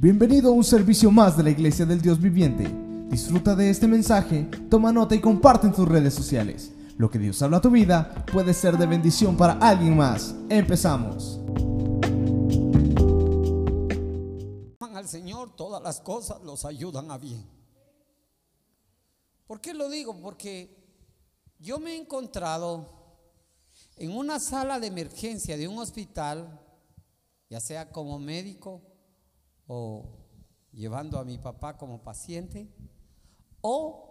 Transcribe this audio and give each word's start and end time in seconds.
Bienvenido 0.00 0.50
a 0.50 0.52
un 0.52 0.62
servicio 0.62 1.10
más 1.10 1.36
de 1.36 1.42
la 1.42 1.50
Iglesia 1.50 1.84
del 1.84 2.00
Dios 2.00 2.20
Viviente. 2.20 2.72
Disfruta 3.10 3.56
de 3.56 3.68
este 3.68 3.88
mensaje, 3.88 4.48
toma 4.70 4.92
nota 4.92 5.16
y 5.16 5.20
comparte 5.20 5.66
en 5.66 5.72
tus 5.72 5.88
redes 5.88 6.14
sociales. 6.14 6.70
Lo 6.96 7.10
que 7.10 7.18
Dios 7.18 7.42
habla 7.42 7.56
a 7.56 7.60
tu 7.60 7.68
vida 7.68 8.24
puede 8.32 8.54
ser 8.54 8.78
de 8.78 8.86
bendición 8.86 9.36
para 9.36 9.54
alguien 9.54 9.96
más. 9.96 10.36
Empezamos. 10.48 11.40
al 14.78 15.08
Señor, 15.08 15.56
todas 15.56 15.82
las 15.82 16.00
cosas 16.00 16.42
los 16.44 16.64
ayudan 16.64 17.10
a 17.10 17.18
bien. 17.18 17.44
¿Por 19.48 19.60
qué 19.60 19.74
lo 19.74 19.88
digo? 19.88 20.16
Porque 20.22 20.76
yo 21.58 21.80
me 21.80 21.94
he 21.94 22.00
encontrado 22.00 22.86
en 23.96 24.16
una 24.16 24.38
sala 24.38 24.78
de 24.78 24.86
emergencia 24.86 25.56
de 25.56 25.66
un 25.66 25.80
hospital, 25.80 26.60
ya 27.50 27.58
sea 27.58 27.90
como 27.90 28.20
médico 28.20 28.80
o 29.68 30.04
llevando 30.72 31.18
a 31.18 31.24
mi 31.24 31.38
papá 31.38 31.76
como 31.76 32.02
paciente, 32.02 32.68
o 33.60 34.08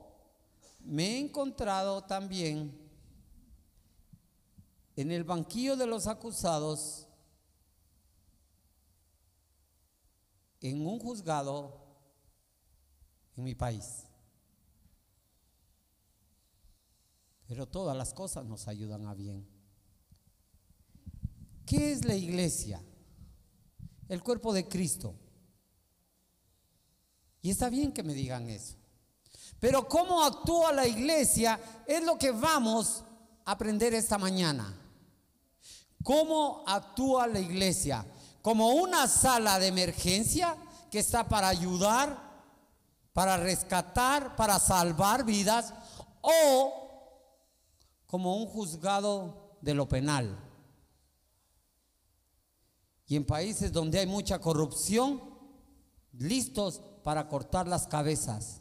me 0.79 1.15
he 1.15 1.19
encontrado 1.19 2.03
también 2.05 2.79
en 4.95 5.11
el 5.11 5.23
banquillo 5.23 5.75
de 5.75 5.85
los 5.85 6.07
acusados 6.07 7.07
en 10.61 10.85
un 10.85 10.99
juzgado 10.99 11.85
en 13.35 13.43
mi 13.43 13.55
país. 13.55 14.05
Pero 17.47 17.65
todas 17.67 17.95
las 17.95 18.13
cosas 18.13 18.45
nos 18.45 18.67
ayudan 18.67 19.07
a 19.07 19.13
bien. 19.13 19.47
¿Qué 21.65 21.91
es 21.91 22.05
la 22.05 22.15
iglesia? 22.15 22.83
El 24.09 24.23
cuerpo 24.23 24.53
de 24.53 24.67
Cristo. 24.67 25.15
Y 27.47 27.51
está 27.51 27.69
bien 27.69 27.93
que 27.93 28.03
me 28.03 28.13
digan 28.13 28.49
eso. 28.49 28.75
Pero 29.61 29.87
cómo 29.87 30.21
actúa 30.21 30.73
la 30.73 30.85
iglesia 30.85 31.57
es 31.85 32.03
lo 32.03 32.19
que 32.19 32.31
vamos 32.31 33.05
a 33.45 33.51
aprender 33.51 33.93
esta 33.93 34.17
mañana. 34.17 34.77
¿Cómo 36.03 36.65
actúa 36.67 37.25
la 37.25 37.39
iglesia? 37.39 38.05
Como 38.41 38.73
una 38.73 39.07
sala 39.07 39.59
de 39.59 39.67
emergencia 39.67 40.57
que 40.91 40.99
está 40.99 41.29
para 41.29 41.47
ayudar, 41.47 42.21
para 43.13 43.37
rescatar, 43.37 44.35
para 44.35 44.59
salvar 44.59 45.23
vidas, 45.23 45.73
o 46.19 46.73
como 48.07 48.35
un 48.35 48.47
juzgado 48.47 49.57
de 49.61 49.73
lo 49.73 49.87
penal. 49.87 50.37
Y 53.07 53.15
en 53.15 53.25
países 53.25 53.71
donde 53.71 53.99
hay 53.99 54.05
mucha 54.05 54.37
corrupción, 54.37 55.23
listos 56.11 56.81
para 57.07 57.29
cortar 57.29 57.69
las 57.69 57.87
cabezas, 57.87 58.59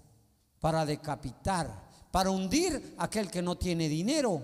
para 0.61 0.87
decapitar, 0.87 1.91
para 2.13 2.31
hundir 2.31 2.95
a 2.97 3.07
aquel 3.07 3.29
que 3.29 3.43
no 3.43 3.59
tiene 3.59 3.89
dinero, 3.89 4.41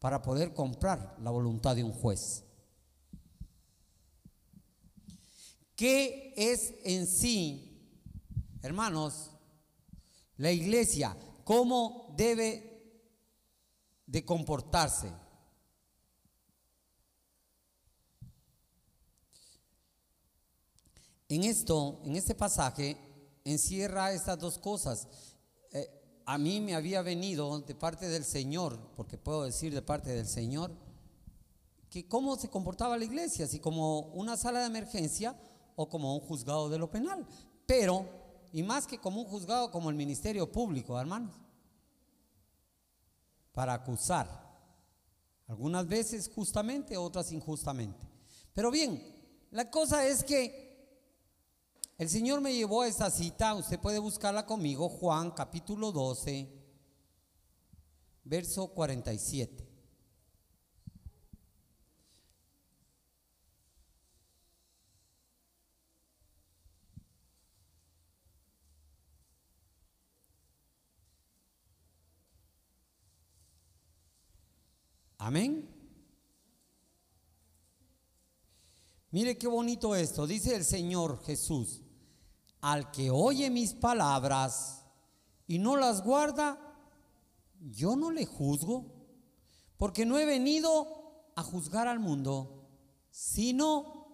para 0.00 0.20
poder 0.20 0.52
comprar 0.52 1.14
la 1.22 1.30
voluntad 1.30 1.76
de 1.76 1.84
un 1.84 1.92
juez. 1.92 2.42
¿Qué 5.76 6.34
es 6.36 6.74
en 6.82 7.06
sí, 7.06 7.88
hermanos, 8.62 9.30
la 10.36 10.50
iglesia? 10.50 11.16
¿Cómo 11.44 12.12
debe 12.16 13.00
de 14.06 14.24
comportarse? 14.24 15.12
En 21.28 21.44
esto, 21.44 22.00
en 22.04 22.16
este 22.16 22.34
pasaje, 22.34 22.96
encierra 23.44 24.12
estas 24.12 24.38
dos 24.38 24.58
cosas. 24.58 25.06
Eh, 25.72 25.86
a 26.24 26.38
mí 26.38 26.60
me 26.60 26.74
había 26.74 27.02
venido 27.02 27.60
de 27.60 27.74
parte 27.74 28.08
del 28.08 28.24
Señor, 28.24 28.78
porque 28.96 29.18
puedo 29.18 29.44
decir 29.44 29.74
de 29.74 29.82
parte 29.82 30.10
del 30.10 30.26
Señor, 30.26 30.70
que 31.90 32.08
cómo 32.08 32.36
se 32.36 32.48
comportaba 32.48 32.98
la 32.98 33.04
iglesia, 33.04 33.46
si 33.46 33.60
como 33.60 34.00
una 34.12 34.36
sala 34.36 34.60
de 34.60 34.66
emergencia 34.66 35.38
o 35.76 35.88
como 35.88 36.14
un 36.14 36.20
juzgado 36.20 36.68
de 36.68 36.78
lo 36.78 36.90
penal. 36.90 37.26
Pero, 37.66 38.06
y 38.52 38.62
más 38.62 38.86
que 38.86 38.98
como 38.98 39.20
un 39.20 39.26
juzgado, 39.26 39.70
como 39.70 39.90
el 39.90 39.96
ministerio 39.96 40.50
público, 40.50 40.98
hermanos, 40.98 41.34
para 43.52 43.74
acusar. 43.74 44.48
Algunas 45.46 45.86
veces 45.86 46.30
justamente, 46.34 46.96
otras 46.96 47.32
injustamente. 47.32 48.06
Pero 48.52 48.70
bien, 48.70 49.02
la 49.50 49.70
cosa 49.70 50.06
es 50.06 50.22
que 50.24 50.67
el 51.98 52.08
Señor 52.08 52.40
me 52.40 52.54
llevó 52.54 52.82
a 52.82 52.86
esta 52.86 53.10
cita, 53.10 53.54
usted 53.54 53.80
puede 53.80 53.98
buscarla 53.98 54.46
conmigo, 54.46 54.88
Juan 54.88 55.32
capítulo 55.32 55.90
12, 55.90 56.48
verso 58.22 58.68
47. 58.68 59.66
Amén. 75.18 75.68
Mire 79.10 79.36
qué 79.36 79.48
bonito 79.48 79.96
esto, 79.96 80.28
dice 80.28 80.54
el 80.54 80.64
Señor 80.64 81.24
Jesús 81.24 81.82
al 82.60 82.90
que 82.90 83.10
oye 83.10 83.50
mis 83.50 83.74
palabras 83.74 84.84
y 85.46 85.58
no 85.58 85.76
las 85.76 86.02
guarda, 86.02 86.58
yo 87.60 87.96
no 87.96 88.10
le 88.10 88.26
juzgo, 88.26 88.86
porque 89.76 90.04
no 90.04 90.18
he 90.18 90.24
venido 90.24 91.30
a 91.36 91.42
juzgar 91.42 91.88
al 91.88 92.00
mundo, 92.00 92.68
sino 93.10 94.08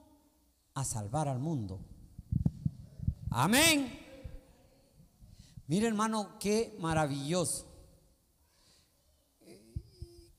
a 0.74 0.84
salvar 0.84 1.28
al 1.28 1.38
mundo. 1.38 1.80
Amén. 3.30 4.00
Mire 5.66 5.88
hermano, 5.88 6.38
qué 6.38 6.76
maravilloso. 6.78 7.66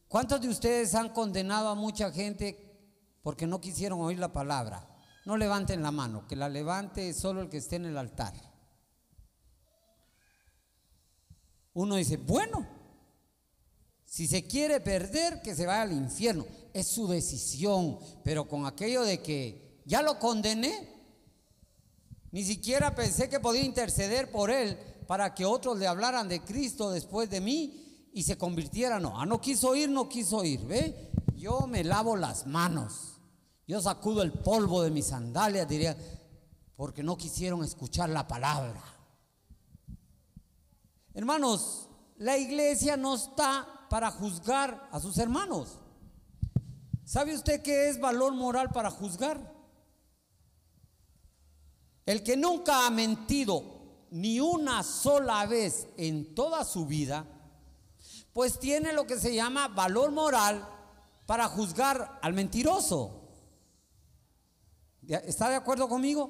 ¿Cuántos 0.07 0.39
de 0.39 0.47
ustedes 0.47 0.95
han 0.95 1.09
condenado 1.09 1.67
a 1.67 1.75
mucha 1.75 2.11
gente 2.11 2.57
porque 3.21 3.47
no 3.47 3.59
quisieron 3.59 3.99
oír 4.01 4.19
la 4.19 4.31
palabra? 4.31 4.94
No 5.25 5.37
levanten 5.37 5.81
la 5.81 5.91
mano, 5.91 6.27
que 6.27 6.35
la 6.35 6.47
levante 6.47 7.13
solo 7.13 7.41
el 7.41 7.49
que 7.49 7.57
esté 7.57 7.77
en 7.77 7.85
el 7.85 7.97
altar. 7.97 8.33
Uno 11.73 11.95
dice, 11.95 12.17
bueno, 12.17 12.65
si 14.05 14.27
se 14.27 14.47
quiere 14.47 14.79
perder, 14.79 15.41
que 15.41 15.55
se 15.55 15.65
vaya 15.65 15.81
al 15.81 15.91
infierno. 15.91 16.45
Es 16.73 16.87
su 16.87 17.07
decisión, 17.07 17.99
pero 18.23 18.47
con 18.47 18.65
aquello 18.65 19.01
de 19.01 19.21
que 19.21 19.81
ya 19.85 20.01
lo 20.01 20.19
condené, 20.19 20.95
ni 22.31 22.43
siquiera 22.43 22.93
pensé 22.93 23.27
que 23.27 23.39
podía 23.39 23.63
interceder 23.63 24.31
por 24.31 24.51
él 24.51 24.77
para 25.07 25.33
que 25.33 25.45
otros 25.45 25.77
le 25.79 25.87
hablaran 25.87 26.29
de 26.29 26.41
Cristo 26.41 26.91
después 26.91 27.29
de 27.29 27.41
mí 27.41 28.09
y 28.13 28.23
se 28.23 28.37
convirtieran. 28.37 29.01
No, 29.01 29.19
ah, 29.19 29.25
no 29.25 29.41
quiso 29.41 29.75
ir, 29.75 29.89
no 29.89 30.07
quiso 30.07 30.43
ir, 30.43 30.61
¿ve? 30.65 31.11
Yo 31.35 31.67
me 31.67 31.83
lavo 31.83 32.15
las 32.15 32.45
manos. 32.47 33.14
Yo 33.67 33.81
sacudo 33.81 34.21
el 34.21 34.31
polvo 34.31 34.83
de 34.83 34.91
mis 34.91 35.07
sandalias, 35.07 35.67
diría, 35.67 35.97
porque 36.75 37.01
no 37.01 37.17
quisieron 37.17 37.63
escuchar 37.63 38.09
la 38.09 38.27
palabra. 38.27 38.83
Hermanos, 41.13 41.89
la 42.17 42.37
iglesia 42.37 42.97
no 42.97 43.15
está 43.15 43.87
para 43.89 44.11
juzgar 44.11 44.89
a 44.91 44.99
sus 44.99 45.17
hermanos. 45.17 45.79
¿Sabe 47.05 47.33
usted 47.33 47.61
qué 47.61 47.89
es 47.89 47.99
valor 47.99 48.33
moral 48.33 48.69
para 48.71 48.91
juzgar? 48.91 49.53
El 52.05 52.23
que 52.23 52.37
nunca 52.37 52.85
ha 52.85 52.89
mentido 52.91 53.63
ni 54.11 54.39
una 54.39 54.83
sola 54.83 55.45
vez 55.45 55.87
en 55.97 56.35
toda 56.35 56.63
su 56.63 56.85
vida, 56.85 57.25
pues 58.33 58.59
tiene 58.59 58.93
lo 58.93 59.07
que 59.07 59.19
se 59.19 59.33
llama 59.33 59.67
valor 59.69 60.11
moral 60.11 60.67
para 61.25 61.47
juzgar 61.47 62.19
al 62.21 62.33
mentiroso. 62.33 63.24
¿Está 65.07 65.49
de 65.49 65.55
acuerdo 65.55 65.87
conmigo? 65.87 66.29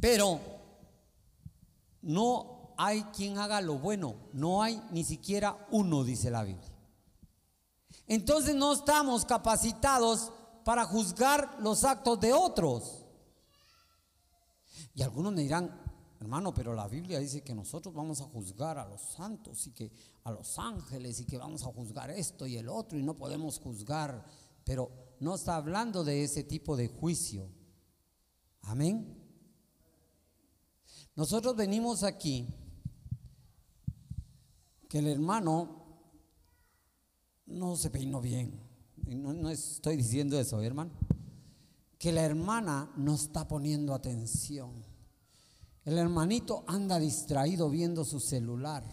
Pero 0.00 0.40
no 2.02 2.74
hay 2.76 3.02
quien 3.04 3.38
haga 3.38 3.60
lo 3.60 3.78
bueno, 3.78 4.16
no 4.32 4.62
hay 4.62 4.82
ni 4.90 5.04
siquiera 5.04 5.66
uno, 5.70 6.04
dice 6.04 6.30
la 6.30 6.44
Biblia. 6.44 6.72
Entonces 8.06 8.54
no 8.54 8.72
estamos 8.72 9.24
capacitados 9.24 10.32
para 10.64 10.84
juzgar 10.84 11.56
los 11.60 11.84
actos 11.84 12.20
de 12.20 12.32
otros. 12.32 13.04
Y 14.94 15.02
algunos 15.02 15.32
me 15.32 15.42
dirán, 15.42 15.80
hermano, 16.20 16.54
pero 16.54 16.74
la 16.74 16.88
Biblia 16.88 17.18
dice 17.18 17.42
que 17.42 17.54
nosotros 17.54 17.94
vamos 17.94 18.20
a 18.20 18.24
juzgar 18.24 18.78
a 18.78 18.86
los 18.86 19.00
santos 19.00 19.66
y 19.66 19.72
que 19.72 19.90
a 20.24 20.30
los 20.30 20.58
ángeles 20.58 21.20
y 21.20 21.26
que 21.26 21.38
vamos 21.38 21.64
a 21.64 21.72
juzgar 21.72 22.10
esto 22.10 22.46
y 22.46 22.56
el 22.56 22.68
otro 22.68 22.98
y 22.98 23.02
no 23.02 23.16
podemos 23.16 23.58
juzgar, 23.58 24.24
pero 24.64 25.13
no 25.24 25.36
está 25.36 25.56
hablando 25.56 26.04
de 26.04 26.22
ese 26.22 26.44
tipo 26.44 26.76
de 26.76 26.86
juicio. 26.86 27.50
Amén. 28.60 29.18
Nosotros 31.16 31.56
venimos 31.56 32.02
aquí 32.02 32.46
que 34.86 34.98
el 34.98 35.06
hermano 35.06 35.86
no 37.46 37.74
se 37.74 37.88
peinó 37.88 38.20
bien. 38.20 38.60
No, 39.06 39.32
no 39.32 39.48
estoy 39.48 39.96
diciendo 39.96 40.38
eso, 40.38 40.60
hermano. 40.60 40.92
Que 41.98 42.12
la 42.12 42.22
hermana 42.22 42.92
no 42.96 43.14
está 43.14 43.48
poniendo 43.48 43.94
atención. 43.94 44.84
El 45.86 45.96
hermanito 45.96 46.64
anda 46.66 46.98
distraído 46.98 47.70
viendo 47.70 48.04
su 48.04 48.20
celular. 48.20 48.84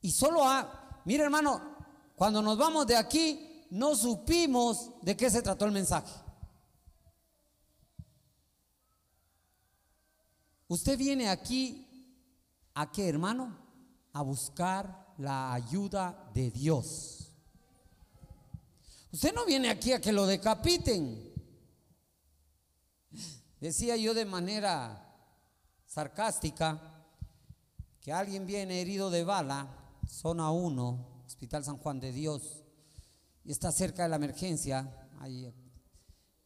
Y 0.00 0.12
solo 0.12 0.48
ha, 0.48 1.02
mire 1.04 1.24
hermano, 1.24 1.60
cuando 2.16 2.40
nos 2.40 2.56
vamos 2.56 2.86
de 2.86 2.96
aquí, 2.96 3.47
no 3.70 3.94
supimos 3.94 4.92
de 5.02 5.16
qué 5.16 5.30
se 5.30 5.42
trató 5.42 5.64
el 5.64 5.72
mensaje. 5.72 6.12
Usted 10.68 10.98
viene 10.98 11.28
aquí 11.28 11.86
a 12.74 12.92
qué, 12.92 13.08
hermano? 13.08 13.56
A 14.12 14.22
buscar 14.22 15.14
la 15.18 15.52
ayuda 15.52 16.30
de 16.34 16.50
Dios. 16.50 17.32
Usted 19.10 19.34
no 19.34 19.46
viene 19.46 19.70
aquí 19.70 19.92
a 19.92 20.00
que 20.00 20.12
lo 20.12 20.26
decapiten. 20.26 21.32
Decía 23.60 23.96
yo 23.96 24.14
de 24.14 24.24
manera 24.24 25.04
sarcástica 25.86 27.06
que 28.00 28.12
alguien 28.12 28.46
viene 28.46 28.80
herido 28.80 29.10
de 29.10 29.24
bala, 29.24 29.66
zona 30.06 30.50
1, 30.50 31.24
Hospital 31.26 31.64
San 31.64 31.78
Juan 31.78 31.98
de 31.98 32.12
Dios, 32.12 32.62
y 33.48 33.50
está 33.50 33.72
cerca 33.72 34.02
de 34.02 34.10
la 34.10 34.16
emergencia, 34.16 35.08
ahí, 35.20 35.50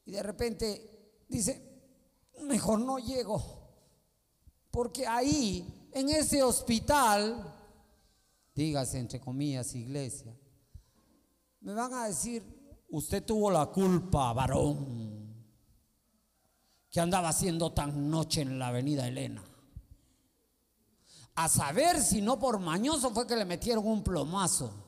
y 0.05 0.13
de 0.13 0.23
repente 0.23 1.25
dice, 1.29 1.61
mejor 2.45 2.79
no 2.79 2.97
llego, 2.99 3.43
porque 4.71 5.05
ahí, 5.05 5.89
en 5.93 6.11
ese 6.11 6.45
hospital, 6.45 7.57
dígase 8.55 9.01
entre 9.01 9.19
comillas, 9.19 9.75
iglesia, 9.75 10.33
me 11.63 11.75
van 11.75 11.93
a 11.93 12.07
decir, 12.07 12.85
usted 12.91 13.25
tuvo 13.25 13.51
la 13.51 13.67
culpa, 13.67 14.33
varón 14.33 15.35
que 16.89 17.01
andaba 17.01 17.31
haciendo 17.31 17.73
tan 17.73 18.11
noche 18.11 18.43
en 18.43 18.61
la 18.61 18.69
avenida 18.69 19.09
Elena. 19.09 19.43
A 21.35 21.49
saber 21.49 22.01
si 22.01 22.23
no 22.23 22.39
por 22.39 22.61
mañoso 22.61 23.11
fue 23.11 23.27
que 23.27 23.35
le 23.35 23.45
metieron 23.45 23.85
un 23.89 24.05
plomazo. 24.05 24.82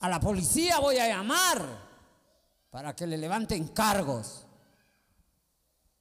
A 0.00 0.08
la 0.08 0.20
policía 0.20 0.78
voy 0.78 0.98
a 0.98 1.08
llamar 1.08 1.88
para 2.70 2.94
que 2.94 3.06
le 3.06 3.16
levanten 3.16 3.68
cargos. 3.68 4.46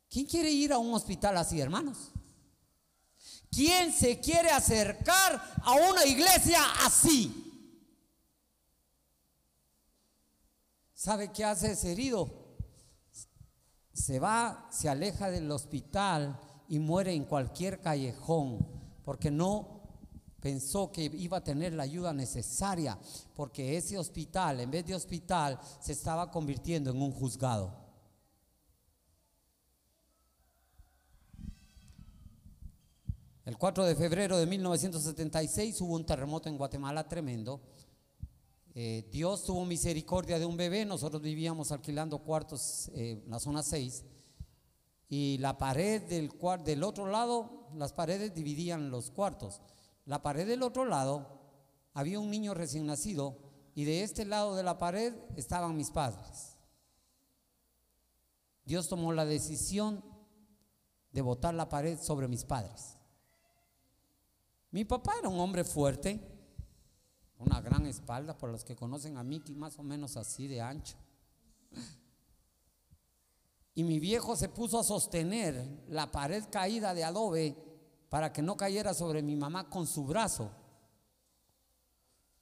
¿Quién 0.09 0.25
quiere 0.25 0.49
ir 0.49 0.71
a 0.73 0.77
un 0.77 0.93
hospital 0.93 1.37
así, 1.37 1.59
hermanos? 1.59 2.11
¿Quién 3.49 3.91
se 3.91 4.19
quiere 4.19 4.51
acercar 4.51 5.41
a 5.63 5.73
una 5.73 6.05
iglesia 6.05 6.59
así? 6.85 7.43
¿Sabe 10.93 11.31
qué 11.31 11.45
hace 11.45 11.71
ese 11.71 11.91
herido? 11.91 12.47
se 13.97 14.19
va, 14.19 14.67
se 14.69 14.89
aleja 14.89 15.31
del 15.31 15.49
hospital 15.51 16.39
y 16.69 16.77
muere 16.77 17.13
en 17.13 17.25
cualquier 17.25 17.81
callejón, 17.81 18.65
porque 19.03 19.31
no 19.31 19.76
pensó 20.47 20.89
que 20.93 21.03
iba 21.03 21.39
a 21.39 21.43
tener 21.43 21.73
la 21.73 21.83
ayuda 21.83 22.13
necesaria, 22.13 22.97
porque 23.35 23.75
ese 23.75 23.97
hospital, 23.97 24.61
en 24.61 24.71
vez 24.71 24.85
de 24.85 24.95
hospital, 24.95 25.59
se 25.81 25.91
estaba 25.91 26.31
convirtiendo 26.31 26.89
en 26.89 27.01
un 27.01 27.11
juzgado. 27.11 27.75
El 33.43 33.57
4 33.57 33.83
de 33.83 33.95
febrero 33.97 34.37
de 34.37 34.45
1976 34.45 35.81
hubo 35.81 35.95
un 35.95 36.05
terremoto 36.05 36.47
en 36.47 36.57
Guatemala 36.57 37.05
tremendo 37.09 37.59
eh, 38.73 39.09
Dios 39.11 39.43
tuvo 39.43 39.65
misericordia 39.65 40.39
de 40.39 40.45
un 40.45 40.55
bebé, 40.55 40.85
nosotros 40.85 41.21
vivíamos 41.21 41.73
alquilando 41.73 42.19
cuartos 42.19 42.89
eh, 42.93 43.21
en 43.25 43.29
la 43.29 43.39
zona 43.39 43.63
6 43.63 44.05
y 45.09 45.39
la 45.39 45.57
pared 45.57 46.03
del, 46.03 46.31
del 46.63 46.83
otro 46.83 47.07
lado, 47.07 47.67
las 47.75 47.91
paredes 47.91 48.33
dividían 48.33 48.91
los 48.91 49.11
cuartos. 49.11 49.61
La 50.07 50.21
pared 50.21 50.47
del 50.47 50.63
otro 50.63 50.85
lado 50.85 51.27
había 51.93 52.19
un 52.19 52.31
niño 52.31 52.53
recién 52.53 52.85
nacido 52.85 53.37
y 53.75 53.83
de 53.83 54.03
este 54.03 54.23
lado 54.23 54.55
de 54.55 54.63
la 54.63 54.77
pared 54.77 55.13
estaban 55.35 55.75
mis 55.75 55.91
padres. 55.91 56.57
Dios 58.63 58.87
tomó 58.87 59.11
la 59.11 59.25
decisión 59.25 60.01
de 61.11 61.21
botar 61.21 61.53
la 61.53 61.67
pared 61.67 61.99
sobre 61.99 62.29
mis 62.29 62.45
padres. 62.45 62.97
Mi 64.71 64.85
papá 64.85 65.11
era 65.19 65.27
un 65.27 65.41
hombre 65.41 65.65
fuerte, 65.65 66.21
una 67.37 67.59
gran 67.59 67.85
espalda, 67.85 68.37
por 68.37 68.49
los 68.49 68.63
que 68.63 68.77
conocen 68.77 69.17
a 69.17 69.23
Mickey, 69.23 69.55
más 69.55 69.77
o 69.77 69.83
menos 69.83 70.15
así 70.15 70.47
de 70.47 70.61
ancho. 70.61 70.95
Y 73.75 73.83
mi 73.83 73.99
viejo 73.99 74.37
se 74.37 74.47
puso 74.47 74.79
a 74.79 74.85
sostener 74.85 75.83
la 75.89 76.11
pared 76.11 76.45
caída 76.49 76.93
de 76.93 77.03
adobe 77.03 77.66
para 78.09 78.31
que 78.31 78.41
no 78.41 78.55
cayera 78.55 78.93
sobre 78.93 79.21
mi 79.21 79.35
mamá 79.35 79.69
con 79.69 79.85
su 79.87 80.05
brazo. 80.05 80.51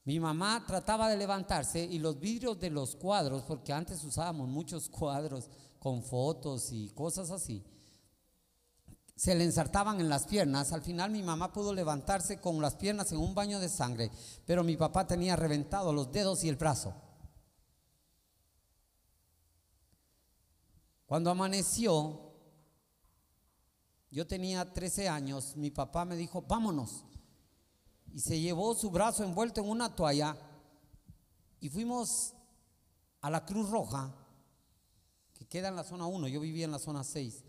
Mi 0.04 0.20
mamá 0.20 0.64
trataba 0.68 1.10
de 1.10 1.18
levantarse 1.18 1.84
y 1.84 1.98
los 1.98 2.20
vidrios 2.20 2.60
de 2.60 2.70
los 2.70 2.96
cuadros, 2.96 3.44
porque 3.44 3.74
antes 3.74 4.04
usábamos 4.04 4.48
muchos 4.48 4.90
cuadros 4.90 5.50
con 5.80 6.04
fotos 6.04 6.72
y 6.72 6.90
cosas 6.90 7.32
así, 7.32 7.64
se 9.16 9.34
le 9.34 9.46
ensartaban 9.46 10.00
en 10.00 10.10
las 10.10 10.26
piernas. 10.26 10.74
Al 10.74 10.82
final 10.82 11.10
mi 11.10 11.24
mamá 11.24 11.54
pudo 11.54 11.74
levantarse 11.74 12.40
con 12.40 12.62
las 12.62 12.76
piernas 12.76 13.12
en 13.12 13.20
un 13.20 13.34
baño 13.34 13.60
de 13.60 13.70
sangre, 13.70 14.12
pero 14.46 14.64
mi 14.64 14.76
papá 14.76 15.08
tenía 15.08 15.36
reventado 15.36 15.94
los 15.94 16.12
dedos 16.12 16.44
y 16.44 16.50
el 16.50 16.58
brazo. 16.58 16.94
Cuando 21.06 21.30
amaneció, 21.30 22.25
yo 24.16 24.26
tenía 24.26 24.74
13 24.74 25.10
años, 25.10 25.58
mi 25.58 25.72
papá 25.72 26.06
me 26.06 26.16
dijo, 26.16 26.42
vámonos. 26.42 27.04
Y 28.14 28.22
se 28.22 28.40
llevó 28.40 28.74
su 28.74 28.90
brazo 28.90 29.26
envuelto 29.26 29.60
en 29.60 29.70
una 29.70 29.94
toalla 29.94 30.38
y 31.60 31.68
fuimos 31.68 32.34
a 33.20 33.30
la 33.30 33.46
Cruz 33.46 33.70
Roja, 33.70 34.16
que 35.34 35.46
queda 35.46 35.68
en 35.68 35.76
la 35.76 35.84
zona 35.84 36.06
1, 36.06 36.30
yo 36.30 36.40
vivía 36.40 36.64
en 36.64 36.72
la 36.72 36.80
zona 36.80 37.04
6. 37.04 37.44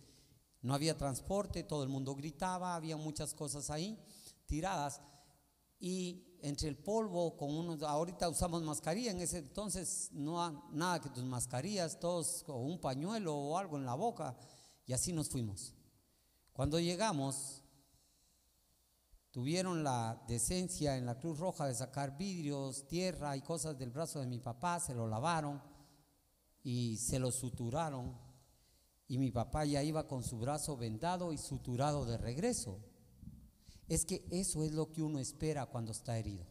No 0.62 0.74
había 0.74 0.98
transporte, 0.98 1.62
todo 1.62 1.84
el 1.84 1.88
mundo 1.88 2.16
gritaba, 2.16 2.74
había 2.74 2.96
muchas 2.96 3.32
cosas 3.32 3.70
ahí 3.70 3.96
tiradas. 4.46 5.00
Y 5.78 6.36
entre 6.42 6.68
el 6.68 6.76
polvo, 6.76 7.36
con 7.36 7.54
unos, 7.54 7.80
ahorita 7.84 8.28
usamos 8.28 8.64
mascarilla, 8.64 9.12
en 9.12 9.20
ese 9.20 9.38
entonces 9.38 10.08
no 10.10 10.68
nada 10.72 11.00
que 11.00 11.10
tus 11.10 11.22
mascarillas, 11.22 12.00
todos 12.00 12.42
con 12.42 12.56
un 12.56 12.80
pañuelo 12.80 13.36
o 13.36 13.56
algo 13.56 13.76
en 13.76 13.86
la 13.86 13.94
boca, 13.94 14.36
y 14.84 14.92
así 14.92 15.12
nos 15.12 15.28
fuimos. 15.28 15.75
Cuando 16.56 16.80
llegamos, 16.80 17.62
tuvieron 19.30 19.84
la 19.84 20.24
decencia 20.26 20.96
en 20.96 21.04
la 21.04 21.18
Cruz 21.18 21.38
Roja 21.38 21.66
de 21.66 21.74
sacar 21.74 22.16
vidrios, 22.16 22.88
tierra 22.88 23.36
y 23.36 23.42
cosas 23.42 23.76
del 23.76 23.90
brazo 23.90 24.20
de 24.20 24.26
mi 24.26 24.38
papá, 24.38 24.80
se 24.80 24.94
lo 24.94 25.06
lavaron 25.06 25.62
y 26.62 26.96
se 26.96 27.18
lo 27.18 27.30
suturaron 27.30 28.18
y 29.06 29.18
mi 29.18 29.30
papá 29.30 29.66
ya 29.66 29.82
iba 29.82 30.08
con 30.08 30.22
su 30.22 30.38
brazo 30.38 30.78
vendado 30.78 31.34
y 31.34 31.36
suturado 31.36 32.06
de 32.06 32.16
regreso. 32.16 32.80
Es 33.86 34.06
que 34.06 34.26
eso 34.30 34.64
es 34.64 34.72
lo 34.72 34.90
que 34.90 35.02
uno 35.02 35.18
espera 35.18 35.66
cuando 35.66 35.92
está 35.92 36.16
herido. 36.16 36.46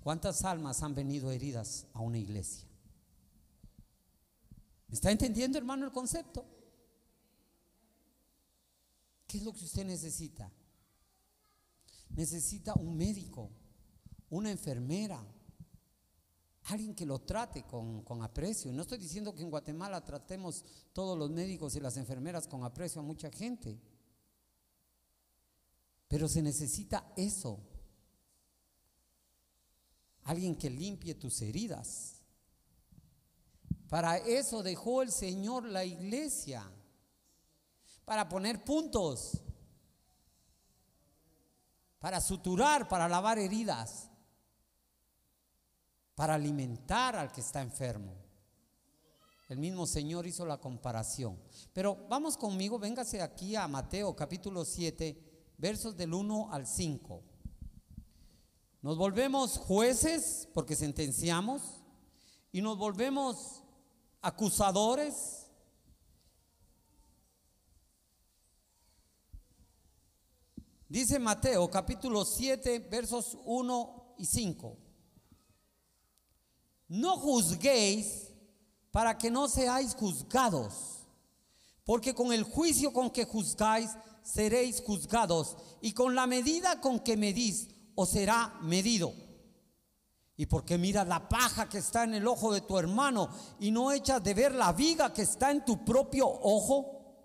¿Cuántas 0.00 0.44
almas 0.44 0.82
han 0.82 0.94
venido 0.94 1.32
heridas 1.32 1.86
a 1.94 2.00
una 2.00 2.18
iglesia? 2.18 2.68
¿Está 4.90 5.10
entendiendo, 5.10 5.56
hermano, 5.56 5.86
el 5.86 5.92
concepto? 5.92 6.53
¿Qué 9.34 9.38
es 9.38 9.44
lo 9.44 9.52
que 9.52 9.64
usted 9.64 9.84
necesita? 9.84 10.48
Necesita 12.10 12.72
un 12.74 12.96
médico, 12.96 13.50
una 14.30 14.48
enfermera, 14.48 15.26
alguien 16.66 16.94
que 16.94 17.04
lo 17.04 17.18
trate 17.18 17.64
con, 17.64 18.04
aprecio. 18.22 18.72
No 18.72 18.82
estoy 18.82 18.98
diciendo 18.98 19.34
que 19.34 19.42
en 19.42 19.50
Guatemala 19.50 20.04
tratemos 20.04 20.64
todos 20.92 21.18
los 21.18 21.30
médicos 21.30 21.74
y 21.74 21.80
las 21.80 21.96
enfermeras 21.96 22.46
con 22.46 22.62
aprecio 22.62 23.00
a 23.00 23.04
mucha 23.04 23.28
gente, 23.28 23.76
pero 26.06 26.28
se 26.28 26.40
necesita 26.40 27.12
eso. 27.16 27.58
Alguien 30.22 30.54
que 30.54 30.70
limpie 30.70 31.16
tus 31.16 31.42
heridas. 31.42 32.22
Para 33.88 34.16
eso 34.18 34.62
dejó 34.62 35.02
el 35.02 35.10
Señor 35.10 35.64
la 35.64 35.84
iglesia, 35.84 36.70
para 38.04 38.28
poner 38.28 38.64
puntos, 38.64 39.42
para 41.98 42.20
suturar, 42.20 42.88
para 42.88 43.08
lavar 43.08 43.38
heridas 43.38 44.10
para 46.14 46.34
alimentar 46.34 47.16
al 47.16 47.32
que 47.32 47.40
está 47.40 47.60
enfermo. 47.60 48.12
El 49.48 49.58
mismo 49.58 49.86
Señor 49.86 50.26
hizo 50.26 50.46
la 50.46 50.58
comparación. 50.58 51.38
Pero 51.72 52.06
vamos 52.08 52.36
conmigo, 52.36 52.78
véngase 52.78 53.20
aquí 53.20 53.56
a 53.56 53.68
Mateo 53.68 54.14
capítulo 54.16 54.64
7, 54.64 55.54
versos 55.58 55.96
del 55.96 56.14
1 56.14 56.52
al 56.52 56.66
5. 56.66 57.22
Nos 58.82 58.96
volvemos 58.96 59.58
jueces 59.58 60.48
porque 60.54 60.76
sentenciamos 60.76 61.82
y 62.52 62.62
nos 62.62 62.78
volvemos 62.78 63.62
acusadores. 64.22 65.43
Dice 70.94 71.18
Mateo 71.18 71.68
capítulo 71.68 72.24
7 72.24 72.78
versos 72.88 73.36
1 73.46 74.14
y 74.16 74.26
5. 74.26 74.76
No 76.86 77.16
juzguéis 77.16 78.30
para 78.92 79.18
que 79.18 79.28
no 79.28 79.48
seáis 79.48 79.96
juzgados, 79.96 81.08
porque 81.84 82.14
con 82.14 82.32
el 82.32 82.44
juicio 82.44 82.92
con 82.92 83.10
que 83.10 83.24
juzgáis 83.24 83.90
seréis 84.22 84.84
juzgados, 84.86 85.56
y 85.80 85.94
con 85.94 86.14
la 86.14 86.28
medida 86.28 86.80
con 86.80 87.00
que 87.00 87.16
medís 87.16 87.70
os 87.96 88.10
será 88.10 88.56
medido. 88.62 89.12
Y 90.36 90.46
porque 90.46 90.78
miras 90.78 91.08
la 91.08 91.28
paja 91.28 91.68
que 91.68 91.78
está 91.78 92.04
en 92.04 92.14
el 92.14 92.28
ojo 92.28 92.54
de 92.54 92.60
tu 92.60 92.78
hermano 92.78 93.30
y 93.58 93.72
no 93.72 93.90
echas 93.90 94.22
de 94.22 94.32
ver 94.32 94.54
la 94.54 94.72
viga 94.72 95.12
que 95.12 95.22
está 95.22 95.50
en 95.50 95.64
tu 95.64 95.84
propio 95.84 96.28
ojo. 96.28 97.16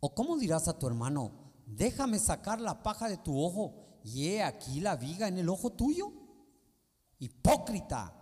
¿O 0.00 0.12
cómo 0.16 0.36
dirás 0.36 0.66
a 0.66 0.76
tu 0.76 0.88
hermano, 0.88 1.43
déjame 1.66 2.18
sacar 2.18 2.60
la 2.60 2.82
paja 2.82 3.08
de 3.08 3.16
tu 3.16 3.42
ojo 3.42 4.00
y 4.04 4.28
he 4.28 4.42
aquí 4.42 4.80
la 4.80 4.96
viga 4.96 5.28
en 5.28 5.38
el 5.38 5.48
ojo 5.48 5.70
tuyo? 5.70 6.12
Hipócrita, 7.18 8.12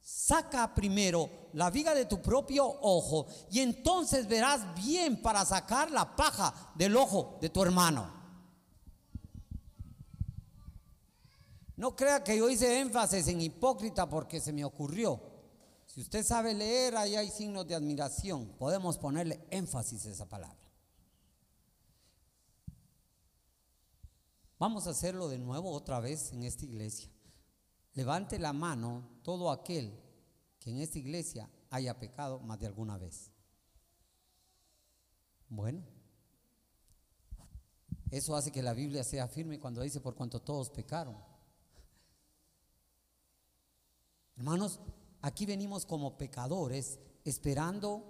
saca 0.00 0.74
primero 0.74 1.48
la 1.52 1.70
viga 1.70 1.94
de 1.94 2.06
tu 2.06 2.20
propio 2.20 2.66
ojo 2.66 3.26
y 3.50 3.60
entonces 3.60 4.26
verás 4.26 4.74
bien 4.74 5.22
para 5.22 5.44
sacar 5.44 5.90
la 5.90 6.16
paja 6.16 6.72
del 6.74 6.96
ojo 6.96 7.38
de 7.40 7.50
tu 7.50 7.62
hermano. 7.62 8.22
No 11.76 11.96
crea 11.96 12.22
que 12.22 12.36
yo 12.36 12.48
hice 12.48 12.80
énfasis 12.80 13.26
en 13.28 13.40
hipócrita 13.40 14.08
porque 14.08 14.40
se 14.40 14.52
me 14.52 14.64
ocurrió. 14.64 15.20
Si 15.86 16.00
usted 16.00 16.24
sabe 16.24 16.54
leer, 16.54 16.96
ahí 16.96 17.16
hay 17.16 17.28
signos 17.30 17.66
de 17.66 17.74
admiración. 17.74 18.46
Podemos 18.58 18.98
ponerle 18.98 19.44
énfasis 19.50 20.06
a 20.06 20.10
esa 20.10 20.26
palabra. 20.28 20.61
Vamos 24.62 24.86
a 24.86 24.90
hacerlo 24.90 25.28
de 25.28 25.40
nuevo 25.40 25.72
otra 25.72 25.98
vez 25.98 26.30
en 26.30 26.44
esta 26.44 26.64
iglesia. 26.64 27.10
Levante 27.94 28.38
la 28.38 28.52
mano 28.52 29.08
todo 29.24 29.50
aquel 29.50 29.92
que 30.60 30.70
en 30.70 30.78
esta 30.78 31.00
iglesia 31.00 31.50
haya 31.68 31.98
pecado 31.98 32.38
más 32.38 32.60
de 32.60 32.66
alguna 32.68 32.96
vez. 32.96 33.32
Bueno, 35.48 35.82
eso 38.12 38.36
hace 38.36 38.52
que 38.52 38.62
la 38.62 38.72
Biblia 38.72 39.02
sea 39.02 39.26
firme 39.26 39.58
cuando 39.58 39.82
dice 39.82 40.00
por 40.00 40.14
cuanto 40.14 40.40
todos 40.40 40.70
pecaron. 40.70 41.16
Hermanos, 44.36 44.78
aquí 45.22 45.44
venimos 45.44 45.84
como 45.84 46.16
pecadores 46.16 47.00
esperando 47.24 48.04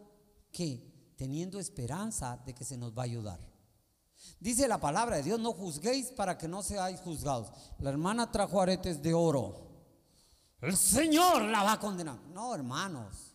que, 0.52 1.14
teniendo 1.16 1.59
esperanza 1.59 2.37
de 2.44 2.52
que 2.52 2.66
se 2.66 2.76
nos 2.76 2.92
va 2.92 3.04
a 3.04 3.06
ayudar. 3.06 3.51
Dice 4.41 4.67
la 4.67 4.79
palabra 4.79 5.17
de 5.17 5.23
Dios, 5.23 5.38
no 5.38 5.52
juzguéis 5.52 6.07
para 6.12 6.37
que 6.37 6.49
no 6.49 6.62
seáis 6.62 7.00
juzgados. 7.00 7.49
La 7.79 7.91
hermana 7.91 8.31
trajo 8.31 8.61
aretes 8.61 9.02
de 9.02 9.14
oro. 9.14 9.71
El 10.61 10.76
Señor 10.76 11.43
la 11.43 11.62
va 11.62 11.73
a 11.73 11.81
condenar. 11.81 12.19
No, 12.33 12.55
hermanos. 12.55 13.35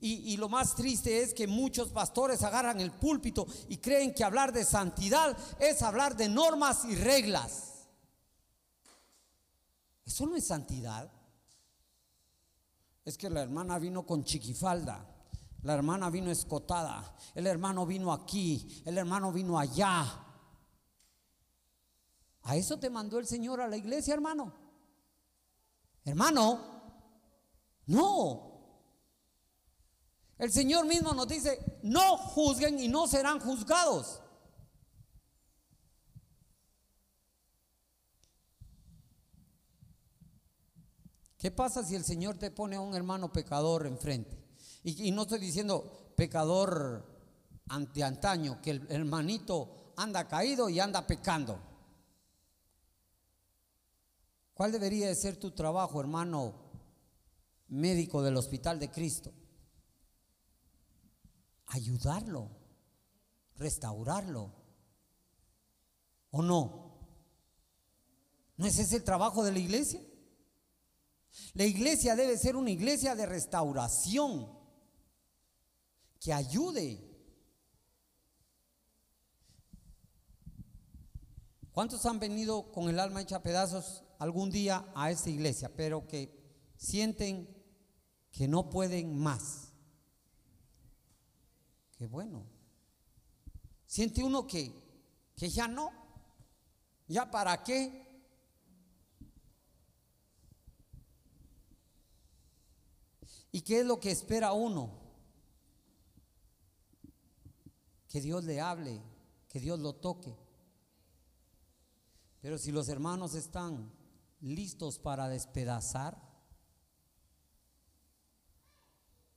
Y, 0.00 0.32
y, 0.32 0.36
lo 0.36 0.48
más 0.48 0.74
triste 0.74 1.22
es 1.22 1.32
que 1.32 1.46
muchos 1.46 1.90
pastores 1.90 2.42
agarran 2.42 2.80
el 2.80 2.90
púlpito 2.90 3.46
y 3.68 3.76
creen 3.76 4.12
que 4.12 4.24
hablar 4.24 4.52
de 4.52 4.64
santidad 4.64 5.36
es 5.60 5.80
hablar 5.82 6.16
de 6.16 6.28
normas 6.28 6.84
y 6.84 6.96
reglas. 6.96 7.86
Eso 10.04 10.26
no 10.26 10.34
es 10.36 10.46
santidad. 10.46 11.10
Es 13.04 13.16
que 13.16 13.30
la 13.30 13.42
hermana 13.42 13.78
vino 13.78 14.04
con 14.04 14.24
chiquifalda. 14.24 15.11
La 15.62 15.74
hermana 15.74 16.10
vino 16.10 16.30
escotada. 16.30 17.16
El 17.34 17.46
hermano 17.46 17.86
vino 17.86 18.12
aquí. 18.12 18.82
El 18.84 18.98
hermano 18.98 19.32
vino 19.32 19.58
allá. 19.58 20.04
¿A 22.42 22.56
eso 22.56 22.78
te 22.78 22.90
mandó 22.90 23.18
el 23.18 23.26
Señor 23.26 23.60
a 23.60 23.68
la 23.68 23.76
iglesia, 23.76 24.14
hermano? 24.14 24.52
Hermano, 26.04 26.58
no. 27.86 28.52
El 30.38 30.50
Señor 30.50 30.86
mismo 30.86 31.14
nos 31.14 31.28
dice, 31.28 31.78
no 31.84 32.16
juzguen 32.16 32.80
y 32.80 32.88
no 32.88 33.06
serán 33.06 33.38
juzgados. 33.38 34.20
¿Qué 41.38 41.52
pasa 41.52 41.84
si 41.84 41.94
el 41.94 42.04
Señor 42.04 42.38
te 42.38 42.50
pone 42.50 42.76
a 42.76 42.80
un 42.80 42.94
hermano 42.94 43.32
pecador 43.32 43.86
enfrente? 43.86 44.41
Y, 44.84 45.12
no 45.12 45.22
estoy 45.22 45.38
diciendo 45.38 46.12
pecador 46.16 47.04
ante 47.68 48.02
antaño, 48.02 48.60
que 48.60 48.70
el 48.70 48.86
hermanito 48.90 49.92
anda 49.96 50.26
caído 50.26 50.68
y 50.68 50.80
anda 50.80 51.06
pecando. 51.06 51.60
¿Cuál 54.54 54.72
debería 54.72 55.06
de 55.08 55.14
ser 55.14 55.36
tu 55.36 55.52
trabajo, 55.52 56.00
hermano 56.00 56.54
médico 57.68 58.22
del 58.22 58.36
Hospital 58.36 58.78
de 58.78 58.90
Cristo? 58.90 59.32
Ayudarlo, 61.66 62.50
restaurarlo. 63.56 64.52
¿O 66.32 66.42
no? 66.42 66.82
¿No 68.56 68.66
es 68.66 68.78
ese 68.78 68.96
el 68.96 69.04
trabajo 69.04 69.44
de 69.44 69.52
la 69.52 69.58
iglesia? 69.58 70.00
La 71.54 71.64
iglesia 71.64 72.14
debe 72.16 72.36
ser 72.36 72.56
una 72.56 72.70
iglesia 72.70 73.14
de 73.14 73.26
restauración 73.26 74.61
que 76.22 76.32
ayude. 76.32 77.08
¿Cuántos 81.72 82.06
han 82.06 82.20
venido 82.20 82.70
con 82.70 82.88
el 82.88 83.00
alma 83.00 83.22
hecha 83.22 83.36
a 83.36 83.42
pedazos 83.42 84.04
algún 84.20 84.50
día 84.50 84.86
a 84.94 85.10
esta 85.10 85.30
iglesia, 85.30 85.74
pero 85.74 86.06
que 86.06 86.30
sienten 86.76 87.48
que 88.30 88.46
no 88.46 88.70
pueden 88.70 89.18
más? 89.18 89.72
Qué 91.98 92.06
bueno. 92.06 92.46
Siente 93.86 94.22
uno 94.22 94.46
que, 94.46 94.72
que 95.34 95.50
ya 95.50 95.66
no, 95.66 95.90
ya 97.08 97.30
para 97.30 97.64
qué, 97.64 98.00
¿Y 103.54 103.60
qué 103.60 103.80
es 103.80 103.86
lo 103.86 104.00
que 104.00 104.10
espera 104.10 104.54
uno? 104.54 105.02
Que 108.12 108.20
Dios 108.20 108.44
le 108.44 108.60
hable, 108.60 109.00
que 109.48 109.58
Dios 109.58 109.80
lo 109.80 109.94
toque. 109.94 110.36
Pero 112.42 112.58
si 112.58 112.70
los 112.70 112.90
hermanos 112.90 113.34
están 113.34 113.90
listos 114.42 114.98
para 114.98 115.30
despedazar, 115.30 116.20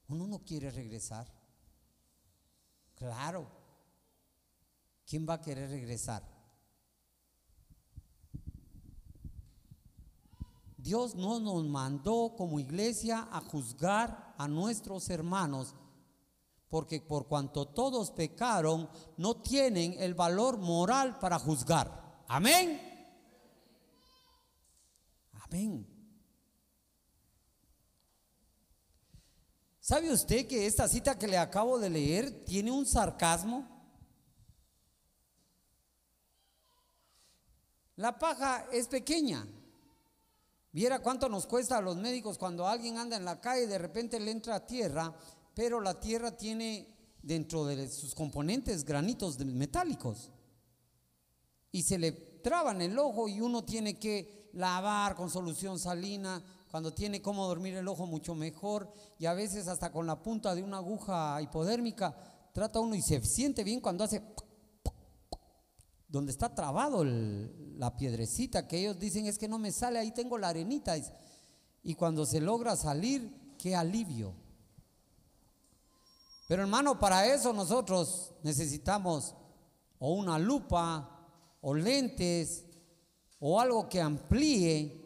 uno 0.09 0.27
no 0.27 0.43
quiere 0.43 0.71
regresar. 0.71 1.25
Claro. 2.95 3.49
¿Quién 5.05 5.25
va 5.25 5.35
a 5.35 5.41
querer 5.41 5.69
regresar? 5.69 6.21
Dios 10.75 11.15
no 11.15 11.39
nos 11.39 11.63
mandó 11.63 12.35
como 12.35 12.59
iglesia 12.59 13.29
a 13.31 13.39
juzgar 13.39 14.35
a 14.37 14.49
nuestros 14.49 15.09
hermanos, 15.09 15.75
porque 16.69 17.01
por 17.01 17.27
cuanto 17.27 17.67
todos 17.67 18.11
pecaron, 18.11 18.89
no 19.17 19.41
tienen 19.41 19.95
el 19.99 20.13
valor 20.13 20.57
moral 20.57 21.19
para 21.19 21.39
juzgar. 21.39 22.23
Amén. 22.27 22.81
Amén. 25.33 25.87
¿Sabe 29.79 30.11
usted 30.11 30.47
que 30.47 30.65
esta 30.65 30.87
cita 30.87 31.17
que 31.17 31.27
le 31.27 31.37
acabo 31.37 31.77
de 31.77 31.89
leer 31.89 32.43
tiene 32.43 32.71
un 32.71 32.85
sarcasmo? 32.85 33.67
La 37.95 38.17
paja 38.17 38.65
es 38.71 38.87
pequeña, 38.87 39.47
Viera 40.75 40.99
cuánto 40.99 41.29
nos 41.29 41.47
cuesta 41.47 41.77
a 41.77 41.81
los 41.81 41.95
médicos 41.95 42.37
cuando 42.37 42.67
alguien 42.67 42.97
anda 42.97 43.15
en 43.15 43.23
la 43.23 43.39
calle 43.39 43.63
y 43.63 43.67
de 43.67 43.77
repente 43.77 44.19
le 44.19 44.29
entra 44.29 44.65
tierra, 44.65 45.15
pero 45.55 45.81
la 45.81 45.99
tierra 45.99 46.37
tiene 46.37 46.87
dentro 47.23 47.65
de 47.65 47.89
sus 47.89 48.13
componentes 48.13 48.85
granitos 48.85 49.39
metálicos. 49.39 50.29
Y 51.71 51.81
se 51.81 51.97
le 51.97 52.11
traba 52.11 52.71
en 52.71 52.81
el 52.81 52.99
ojo 52.99 53.27
y 53.27 53.41
uno 53.41 53.63
tiene 53.63 53.97
que 53.97 54.51
lavar 54.53 55.15
con 55.15 55.29
solución 55.29 55.79
salina, 55.79 56.43
cuando 56.69 56.93
tiene 56.93 57.21
cómo 57.21 57.47
dormir 57.47 57.75
el 57.75 57.87
ojo 57.87 58.05
mucho 58.05 58.35
mejor 58.35 58.91
y 59.17 59.25
a 59.25 59.33
veces 59.33 59.67
hasta 59.67 59.91
con 59.91 60.05
la 60.05 60.21
punta 60.21 60.53
de 60.53 60.61
una 60.61 60.77
aguja 60.77 61.41
hipodérmica 61.41 62.13
trata 62.53 62.81
uno 62.81 62.95
y 62.95 63.01
se 63.01 63.23
siente 63.23 63.63
bien 63.63 63.79
cuando 63.79 64.03
hace 64.03 64.21
donde 66.07 66.31
está 66.31 66.53
trabado 66.53 67.03
la 67.03 67.95
piedrecita 67.95 68.67
que 68.67 68.79
ellos 68.79 68.99
dicen 68.99 69.25
es 69.25 69.37
que 69.37 69.47
no 69.47 69.57
me 69.57 69.71
sale, 69.71 69.99
ahí 69.99 70.11
tengo 70.11 70.37
la 70.37 70.49
arenita. 70.49 70.95
Y 71.83 71.95
cuando 71.95 72.25
se 72.25 72.39
logra 72.39 72.75
salir, 72.75 73.55
qué 73.57 73.75
alivio. 73.75 74.33
Pero 76.47 76.61
hermano, 76.61 76.99
para 76.99 77.25
eso 77.25 77.53
nosotros 77.53 78.33
necesitamos 78.43 79.35
o 79.97 80.13
una 80.13 80.37
lupa, 80.37 81.27
o 81.61 81.73
lentes, 81.73 82.65
o 83.39 83.59
algo 83.59 83.89
que 83.89 84.01
amplíe 84.01 85.01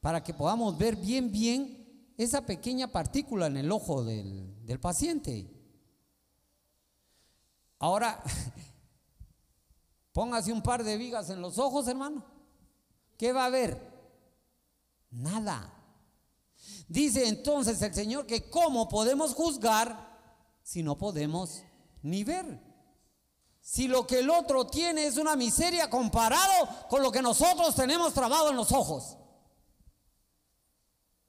para 0.00 0.22
que 0.22 0.32
podamos 0.32 0.78
ver 0.78 0.96
bien, 0.96 1.30
bien 1.30 2.14
esa 2.16 2.46
pequeña 2.46 2.88
partícula 2.88 3.46
en 3.46 3.58
el 3.58 3.70
ojo 3.70 4.02
del, 4.02 4.64
del 4.64 4.80
paciente. 4.80 5.50
Ahora, 7.78 8.22
póngase 10.12 10.52
un 10.52 10.62
par 10.62 10.82
de 10.82 10.96
vigas 10.96 11.28
en 11.30 11.42
los 11.42 11.58
ojos, 11.58 11.86
hermano. 11.86 12.24
¿Qué 13.18 13.32
va 13.32 13.44
a 13.44 13.50
ver? 13.50 13.78
Nada. 15.10 15.74
Dice 16.88 17.28
entonces 17.28 17.80
el 17.82 17.94
Señor 17.94 18.26
que 18.26 18.48
cómo 18.48 18.88
podemos 18.88 19.34
juzgar 19.34 20.07
si 20.68 20.82
no 20.82 20.98
podemos 20.98 21.62
ni 22.02 22.24
ver. 22.24 22.60
Si 23.58 23.88
lo 23.88 24.06
que 24.06 24.18
el 24.18 24.28
otro 24.28 24.66
tiene 24.66 25.06
es 25.06 25.16
una 25.16 25.34
miseria 25.34 25.88
comparado 25.88 26.68
con 26.90 27.02
lo 27.02 27.10
que 27.10 27.22
nosotros 27.22 27.74
tenemos 27.74 28.12
trabado 28.12 28.50
en 28.50 28.56
los 28.56 28.70
ojos. 28.72 29.16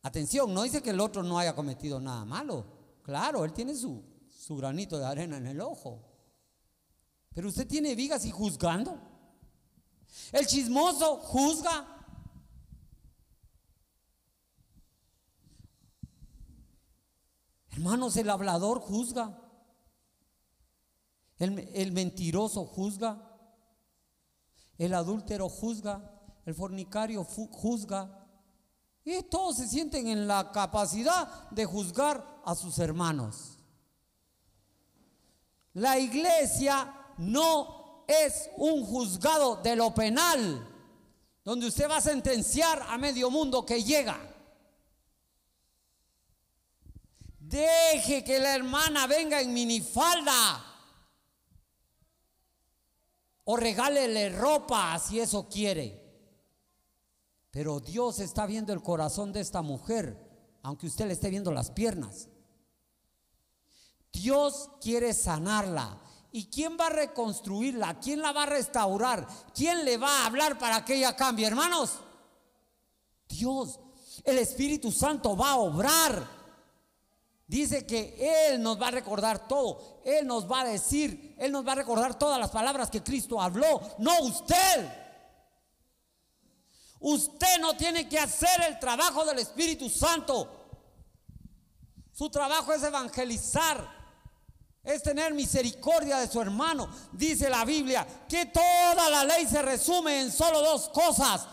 Atención, 0.01 0.53
no 0.53 0.63
dice 0.63 0.84
que 0.84 0.89
el 0.89 1.00
otro 1.00 1.24
no 1.24 1.39
haya 1.39 1.55
cometido 1.55 2.01
nada 2.01 2.25
malo. 2.25 2.65
Claro, 3.01 3.46
él 3.46 3.53
tiene 3.53 3.75
su, 3.75 4.03
su 4.29 4.58
granito 4.58 5.00
de 5.00 5.05
arena 5.05 5.38
en 5.38 5.48
el 5.48 5.62
ojo. 5.62 6.03
Pero 7.34 7.48
usted 7.48 7.65
tiene 7.65 7.96
vigas 7.96 8.25
y 8.25 8.31
juzgando. 8.31 9.00
El 10.34 10.46
chismoso 10.48 11.15
juzga. 11.15 11.99
Hermanos, 17.71 18.17
el 18.17 18.29
hablador 18.29 18.79
juzga. 18.79 19.39
El, 21.38 21.91
mentiroso 21.91 22.65
juzga. 22.65 23.17
El 24.77 24.93
adúltero 24.93 25.49
juzga. 25.49 26.01
El 26.45 26.55
fornicario 26.55 27.23
juzga. 27.23 28.27
Y 29.05 29.23
todos 29.23 29.57
se 29.57 29.67
sienten 29.67 30.07
en 30.07 30.27
la 30.27 30.51
capacidad 30.51 31.49
de 31.51 31.65
juzgar 31.65 32.41
a 32.45 32.55
sus 32.55 32.77
hermanos. 32.79 33.57
La 35.73 35.97
iglesia 35.97 36.93
no 37.17 38.03
es 38.07 38.49
un 38.57 38.83
juzgado 38.83 39.57
de 39.57 39.75
lo 39.75 39.93
penal, 39.93 40.67
donde 41.43 41.67
usted 41.67 41.89
va 41.89 41.97
a 41.97 42.01
sentenciar 42.01 42.81
a 42.89 42.97
medio 42.97 43.29
mundo 43.29 43.65
que 43.65 43.83
llega. 43.83 44.17
Deje 47.50 48.24
que 48.24 48.39
la 48.39 48.56
hermana 48.56 49.08
venga 49.08 49.41
en 49.41 49.51
minifalda. 49.51 50.63
O 53.46 53.58
regálele 53.58 54.29
ropa 54.29 55.00
si 55.00 55.20
eso 55.20 55.50
quiere. 55.50 56.00
Pero 57.50 57.79
Dios 57.79 58.20
está 58.20 58.46
viendo 58.46 58.72
el 58.72 58.84
corazón 58.84 59.34
de 59.34 59.39
esta 59.39 59.63
mujer, 59.63 60.15
aunque 60.62 60.86
usted 60.86 61.08
le 61.08 61.13
esté 61.13 61.32
viendo 61.32 61.51
las 61.51 61.72
piernas. 61.72 62.29
Dios 64.14 64.70
quiere 64.79 65.16
sanarla. 65.16 66.00
¿Y 66.31 66.51
quién 66.51 66.77
va 66.79 66.85
a 66.85 66.92
reconstruirla? 66.92 68.00
¿Quién 68.00 68.22
la 68.22 68.31
va 68.31 68.44
a 68.44 68.46
restaurar? 68.46 69.27
¿Quién 69.55 69.83
le 69.83 69.98
va 69.98 70.20
a 70.22 70.25
hablar 70.27 70.59
para 70.59 70.85
que 70.85 70.98
ella 70.98 71.16
cambie, 71.16 71.48
hermanos? 71.48 72.00
Dios. 73.27 73.79
El 74.24 74.38
Espíritu 74.38 74.92
Santo 74.92 75.35
va 75.35 75.53
a 75.53 75.57
obrar. 75.57 76.38
Dice 77.50 77.83
que 77.83 78.16
Él 78.51 78.62
nos 78.62 78.79
va 78.79 78.90
a 78.90 78.92
recordar 78.92 79.48
todo. 79.48 80.01
Él 80.05 80.27
nos 80.27 80.50
va 80.50 80.62
a 80.62 80.66
decir, 80.66 81.33
Él 81.40 81.51
nos 81.51 81.66
va 81.66 81.72
a 81.72 81.75
recordar 81.81 82.14
todas 82.14 82.40
las 82.40 82.51
palabras 82.51 82.92
que 82.92 83.01
Cristo 83.01 83.42
habló. 83.42 83.81
No 83.98 84.22
usted. 84.22 84.88
Usted 87.00 87.59
no 87.59 87.75
tiene 87.75 88.07
que 88.07 88.20
hacer 88.20 88.62
el 88.68 88.77
trabajo 88.77 89.25
del 89.25 89.40
Espíritu 89.40 89.90
Santo. 89.90 90.48
Su 92.14 92.29
trabajo 92.29 92.72
es 92.72 92.83
evangelizar, 92.83 93.83
es 94.83 95.01
tener 95.01 95.33
misericordia 95.33 96.20
de 96.20 96.27
su 96.27 96.40
hermano. 96.40 96.88
Dice 97.14 97.50
la 97.50 97.66
Biblia 97.66 98.05
que 98.29 98.46
toda 98.46 99.09
la 99.09 99.24
ley 99.24 99.48
se 99.48 99.64
resume 99.64 100.22
en 100.22 100.31
solo 100.31 100.62
dos 100.62 100.90
cosas. 100.90 101.48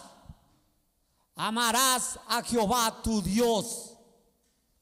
Amarás 1.37 2.19
a 2.29 2.43
Jehová 2.43 3.01
tu 3.03 3.23
Dios 3.23 3.96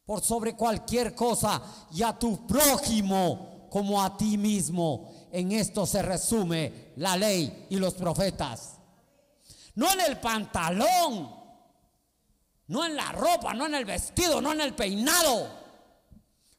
por 0.04 0.22
sobre 0.22 0.54
cualquier 0.54 1.14
cosa 1.14 1.62
y 1.92 2.02
a 2.02 2.18
tu 2.18 2.46
prójimo 2.46 3.68
como 3.70 4.02
a 4.02 4.16
ti 4.16 4.36
mismo. 4.36 5.28
En 5.32 5.52
esto 5.52 5.86
se 5.86 6.02
resume 6.02 6.92
la 6.96 7.16
ley 7.16 7.66
y 7.70 7.76
los 7.76 7.94
profetas. 7.94 8.76
No 9.74 9.92
en 9.92 10.00
el 10.00 10.20
pantalón, 10.20 11.28
no 12.68 12.84
en 12.84 12.94
la 12.94 13.10
ropa, 13.12 13.52
no 13.54 13.66
en 13.66 13.74
el 13.74 13.84
vestido, 13.84 14.40
no 14.40 14.52
en 14.52 14.60
el 14.60 14.74
peinado. 14.74 15.64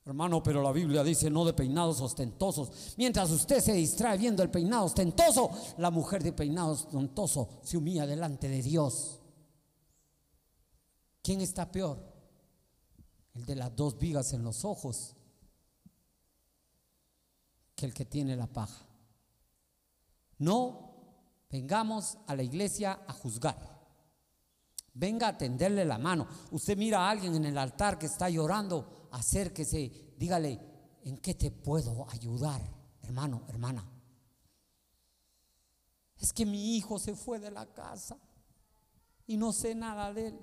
Hermano, 0.04 0.44
pero 0.44 0.62
la 0.62 0.72
Biblia 0.72 1.04
dice 1.04 1.30
no 1.30 1.46
de 1.46 1.54
peinados 1.54 2.00
ostentosos. 2.02 2.94
Mientras 2.98 3.32
usted 3.32 3.60
se 3.60 3.74
distrae 3.74 4.18
viendo 4.18 4.44
el 4.44 4.52
peinado 4.52 4.86
ostentoso, 4.86 5.50
la 5.78 5.90
mujer 5.90 6.22
de 6.22 6.34
peinado 6.34 6.74
ostentoso 6.74 7.50
se 7.64 7.78
humilla 7.78 8.06
delante 8.06 8.48
de 8.48 8.62
Dios. 8.62 9.20
¿Quién 11.24 11.42
está 11.42 11.72
peor? 11.72 12.15
El 13.36 13.46
de 13.46 13.56
las 13.56 13.76
dos 13.76 13.98
vigas 13.98 14.34
en 14.34 14.44
los 14.44 14.66
ojos, 14.66 15.16
que 17.76 17.86
el 17.86 17.94
que 17.94 18.06
tiene 18.06 18.36
la 18.36 18.48
paja. 18.48 18.86
No 20.38 20.94
vengamos 21.50 22.18
a 22.28 22.36
la 22.36 22.44
iglesia 22.44 23.02
a 23.08 23.14
juzgar. 23.14 23.76
Venga 24.94 25.28
a 25.28 25.38
tenderle 25.38 25.84
la 25.84 25.98
mano. 25.98 26.28
Usted 26.52 26.78
mira 26.78 27.02
a 27.02 27.10
alguien 27.10 27.36
en 27.36 27.46
el 27.46 27.58
altar 27.58 28.00
que 28.00 28.06
está 28.06 28.30
llorando, 28.30 29.10
acérquese, 29.12 30.14
dígale, 30.18 30.60
¿en 31.04 31.18
qué 31.18 31.36
te 31.36 31.52
puedo 31.52 32.08
ayudar, 32.10 32.62
hermano, 33.02 33.44
hermana? 33.50 33.86
Es 36.18 36.32
que 36.32 36.46
mi 36.46 36.78
hijo 36.78 36.98
se 36.98 37.14
fue 37.14 37.40
de 37.40 37.52
la 37.52 37.66
casa 37.66 38.18
y 39.28 39.36
no 39.36 39.52
sé 39.52 39.76
nada 39.76 40.14
de 40.14 40.28
él. 40.28 40.40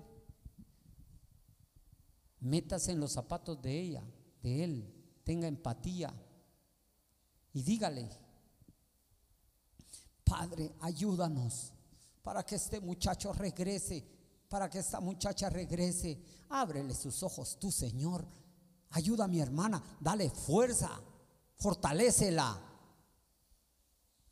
Métase 2.43 2.93
en 2.93 3.01
los 3.01 3.13
zapatos 3.13 3.63
de 3.63 3.81
ella, 3.81 4.03
de 4.43 4.65
él, 4.65 4.95
tenga 5.25 5.49
empatía 5.49 6.13
y 7.53 7.63
dígale, 7.63 8.09
Padre, 10.25 10.75
ayúdanos 10.81 11.73
para 12.23 12.43
que 12.45 12.55
este 12.55 12.81
muchacho 12.81 13.33
regrese, 13.33 14.05
para 14.49 14.71
que 14.71 14.79
esta 14.79 15.01
muchacha 15.01 15.51
regrese. 15.51 16.21
Ábrele 16.49 16.95
sus 16.95 17.23
ojos, 17.23 17.59
tú 17.59 17.71
Señor. 17.71 18.27
Ayuda 18.91 19.25
a 19.25 19.29
mi 19.29 19.41
hermana, 19.41 19.83
dale 20.01 20.31
fuerza, 20.31 20.91
fortalécela. 21.57 22.61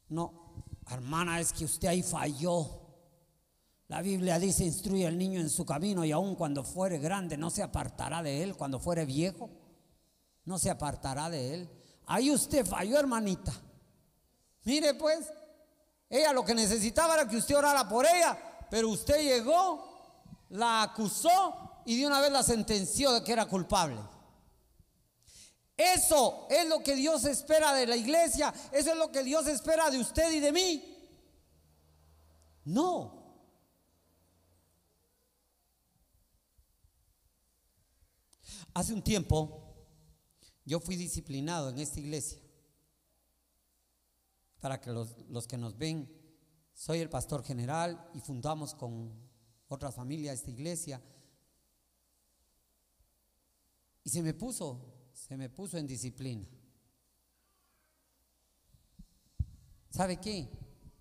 No, 0.09 0.64
hermana, 0.88 1.40
es 1.40 1.53
que 1.53 1.64
usted 1.64 1.88
ahí 1.88 2.03
falló. 2.03 2.80
La 3.90 4.03
Biblia 4.03 4.38
dice, 4.38 4.64
instruye 4.64 5.05
al 5.05 5.18
niño 5.18 5.40
en 5.40 5.50
su 5.50 5.66
camino 5.66 6.05
y 6.05 6.12
aun 6.12 6.37
cuando 6.37 6.62
fuere 6.62 6.98
grande 6.98 7.37
no 7.37 7.50
se 7.50 7.61
apartará 7.61 8.22
de 8.22 8.44
él, 8.44 8.55
cuando 8.55 8.79
fuere 8.79 9.05
viejo, 9.05 9.50
no 10.44 10.61
se 10.61 10.70
apartará 10.70 11.29
de 11.29 11.55
él. 11.55 11.70
Ahí 12.07 12.31
usted 12.31 12.64
falló, 12.64 13.00
hermanita. 13.00 13.53
Mire 14.62 14.94
pues, 14.94 15.33
ella 16.09 16.33
lo 16.33 16.44
que 16.44 16.55
necesitaba 16.55 17.14
era 17.14 17.26
que 17.26 17.37
usted 17.37 17.57
orara 17.57 17.88
por 17.88 18.07
ella, 18.07 18.38
pero 18.70 18.90
usted 18.90 19.24
llegó, 19.24 19.85
la 20.50 20.85
acusó 20.85 21.83
y 21.85 21.98
de 21.98 22.07
una 22.07 22.20
vez 22.20 22.31
la 22.31 22.44
sentenció 22.44 23.11
de 23.11 23.24
que 23.24 23.33
era 23.33 23.46
culpable. 23.46 24.00
Eso 25.76 26.46
es 26.48 26.68
lo 26.68 26.81
que 26.85 26.94
Dios 26.94 27.24
espera 27.24 27.74
de 27.74 27.88
la 27.88 27.96
iglesia, 27.96 28.55
eso 28.70 28.92
es 28.92 28.96
lo 28.96 29.11
que 29.11 29.24
Dios 29.24 29.48
espera 29.48 29.90
de 29.90 29.98
usted 29.98 30.31
y 30.31 30.38
de 30.38 30.53
mí. 30.53 30.96
No, 32.66 33.19
Hace 38.74 38.94
un 38.94 39.02
tiempo 39.02 39.70
yo 40.64 40.78
fui 40.78 40.96
disciplinado 40.96 41.70
en 41.70 41.78
esta 41.78 42.00
iglesia. 42.00 42.40
Para 44.61 44.80
que 44.80 44.90
los, 44.92 45.46
que 45.48 45.56
nos 45.56 45.76
ven, 45.76 46.09
soy 46.74 47.00
el 47.00 47.09
pastor 47.09 47.42
general 47.42 48.11
y 48.14 48.20
fundamos 48.20 48.74
con 48.74 49.11
otras 49.68 49.94
familias, 49.94 50.37
esta 50.37 50.50
iglesia. 50.50 51.02
Y 54.04 54.11
se 54.11 54.22
me 54.22 54.35
puso, 54.35 55.09
se 55.12 55.37
me 55.37 55.48
puso 55.48 55.78
en 55.78 55.87
disciplina. 55.87 56.46
¿Sabe 59.90 60.20
qué? 60.20 60.48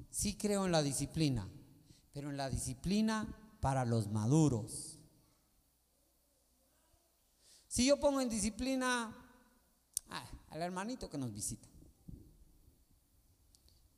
Sí 0.09 0.35
creo 0.35 0.65
en 0.65 0.71
la 0.71 0.81
disciplina, 0.81 1.47
pero 2.11 2.29
en 2.29 2.37
la 2.37 2.49
disciplina 2.49 3.57
para 3.59 3.85
los 3.85 4.07
maduros. 4.07 4.98
Si 7.69 7.85
yo 7.85 7.99
pongo 7.99 8.19
en 8.19 8.27
disciplina 8.27 9.15
ah, 10.09 10.25
al 10.49 10.61
hermanito 10.63 11.07
que 11.07 11.19
nos 11.19 11.31
visita. 11.31 11.69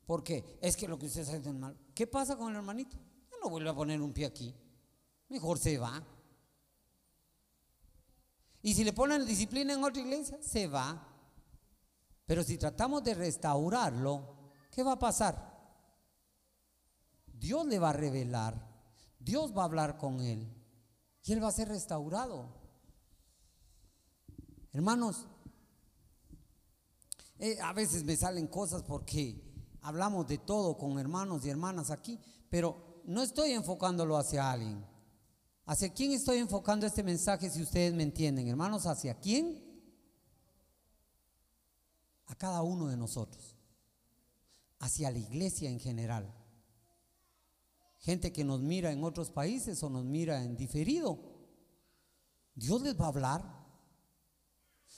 ¿Por 0.04 0.22
qué? 0.22 0.58
Es 0.60 0.76
que 0.76 0.86
lo 0.86 0.98
que 0.98 1.06
usted 1.06 1.22
hace 1.22 1.38
es 1.38 1.54
mal. 1.54 1.74
¿Qué 1.94 2.06
pasa 2.06 2.36
con 2.36 2.50
el 2.50 2.56
hermanito? 2.56 2.98
Yo 3.30 3.38
no 3.42 3.48
vuelve 3.48 3.70
a 3.70 3.74
poner 3.74 4.02
un 4.02 4.12
pie 4.12 4.26
aquí. 4.26 4.54
Mejor 5.30 5.58
se 5.58 5.78
va. 5.78 6.06
Y 8.60 8.74
si 8.74 8.84
le 8.84 8.92
ponen 8.92 9.24
disciplina 9.24 9.72
en 9.72 9.82
otra 9.82 10.02
iglesia, 10.02 10.36
se 10.42 10.66
va. 10.66 11.08
Pero 12.26 12.44
si 12.44 12.58
tratamos 12.58 13.02
de 13.02 13.14
restaurarlo, 13.14 14.50
¿qué 14.70 14.82
va 14.82 14.92
a 14.92 14.98
pasar? 14.98 15.50
Dios 17.26 17.64
le 17.64 17.78
va 17.78 17.88
a 17.88 17.94
revelar, 17.94 18.68
Dios 19.18 19.56
va 19.56 19.62
a 19.62 19.64
hablar 19.64 19.96
con 19.96 20.20
él 20.20 20.46
y 21.24 21.32
él 21.32 21.42
va 21.42 21.48
a 21.48 21.52
ser 21.52 21.68
restaurado. 21.68 22.61
Hermanos, 24.72 25.26
eh, 27.38 27.58
a 27.60 27.72
veces 27.72 28.04
me 28.04 28.16
salen 28.16 28.46
cosas 28.46 28.82
porque 28.82 29.42
hablamos 29.82 30.26
de 30.28 30.38
todo 30.38 30.78
con 30.78 30.98
hermanos 30.98 31.44
y 31.44 31.50
hermanas 31.50 31.90
aquí, 31.90 32.18
pero 32.48 33.02
no 33.04 33.22
estoy 33.22 33.52
enfocándolo 33.52 34.16
hacia 34.16 34.50
alguien. 34.50 34.86
¿Hacia 35.66 35.92
quién 35.92 36.12
estoy 36.12 36.38
enfocando 36.38 36.86
este 36.86 37.02
mensaje 37.02 37.50
si 37.50 37.62
ustedes 37.62 37.94
me 37.94 38.02
entienden? 38.02 38.48
Hermanos, 38.48 38.86
¿hacia 38.86 39.18
quién? 39.18 39.62
A 42.26 42.34
cada 42.34 42.62
uno 42.62 42.88
de 42.88 42.96
nosotros. 42.96 43.56
Hacia 44.78 45.10
la 45.10 45.18
iglesia 45.18 45.70
en 45.70 45.78
general. 45.78 46.32
Gente 47.98 48.32
que 48.32 48.42
nos 48.42 48.60
mira 48.60 48.90
en 48.90 49.04
otros 49.04 49.30
países 49.30 49.82
o 49.82 49.90
nos 49.90 50.04
mira 50.04 50.42
en 50.42 50.56
diferido. 50.56 51.18
Dios 52.54 52.82
les 52.82 53.00
va 53.00 53.04
a 53.04 53.08
hablar. 53.08 53.61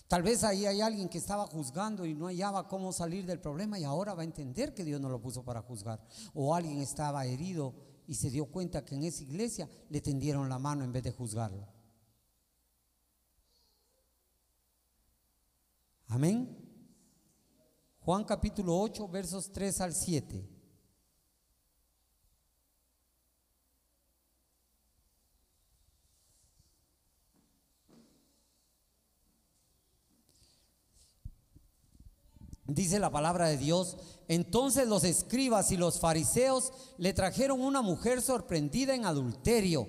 Tal 0.09 0.23
vez 0.23 0.45
ahí 0.45 0.67
hay 0.67 0.81
alguien 0.81 1.09
que 1.09 1.19
estaba 1.19 1.47
juzgando 1.47 2.05
y 2.05 2.14
no 2.14 2.27
hallaba 2.27 2.69
cómo 2.69 2.93
salir 2.93 3.25
del 3.25 3.40
problema 3.40 3.79
y 3.79 3.85
ahora 3.85 4.14
va 4.14 4.23
a 4.23 4.27
entender 4.27 4.75
que 4.75 4.85
Dios 4.85 5.01
no 5.01 5.09
lo 5.09 5.21
puso 5.21 5.43
para 5.43 5.62
juzgar. 5.62 6.01
O 6.35 6.55
alguien 6.55 6.79
estaba 6.81 7.25
herido 7.25 7.75
y 8.07 8.14
se 8.14 8.31
dio 8.31 8.47
cuenta 8.47 8.85
que 8.85 8.95
en 8.95 9.05
esa 9.05 9.23
iglesia 9.23 9.69
le 9.88 10.01
tendieron 10.01 10.49
la 10.49 10.59
mano 10.59 10.85
en 10.85 10.93
vez 10.93 11.03
de 11.03 11.12
juzgarlo. 11.12 11.67
Amén. 16.09 16.61
Juan 18.01 18.25
capítulo 18.25 18.79
8, 18.79 19.09
versos 19.09 19.51
3 19.51 19.81
al 19.81 19.95
7. 19.95 20.54
Dice 32.66 32.98
la 32.98 33.11
palabra 33.11 33.48
de 33.48 33.59
Dios, 33.59 33.98
entonces 34.27 34.88
los 34.88 35.05
escribas 35.05 35.70
y 35.70 35.77
los 35.77 36.00
fariseos 36.00 36.72
le 36.96 37.12
trajeron 37.12 37.61
una 37.61 37.83
mujer 37.83 38.22
sorprendida 38.22 38.94
en 38.94 39.05
adulterio. 39.05 39.87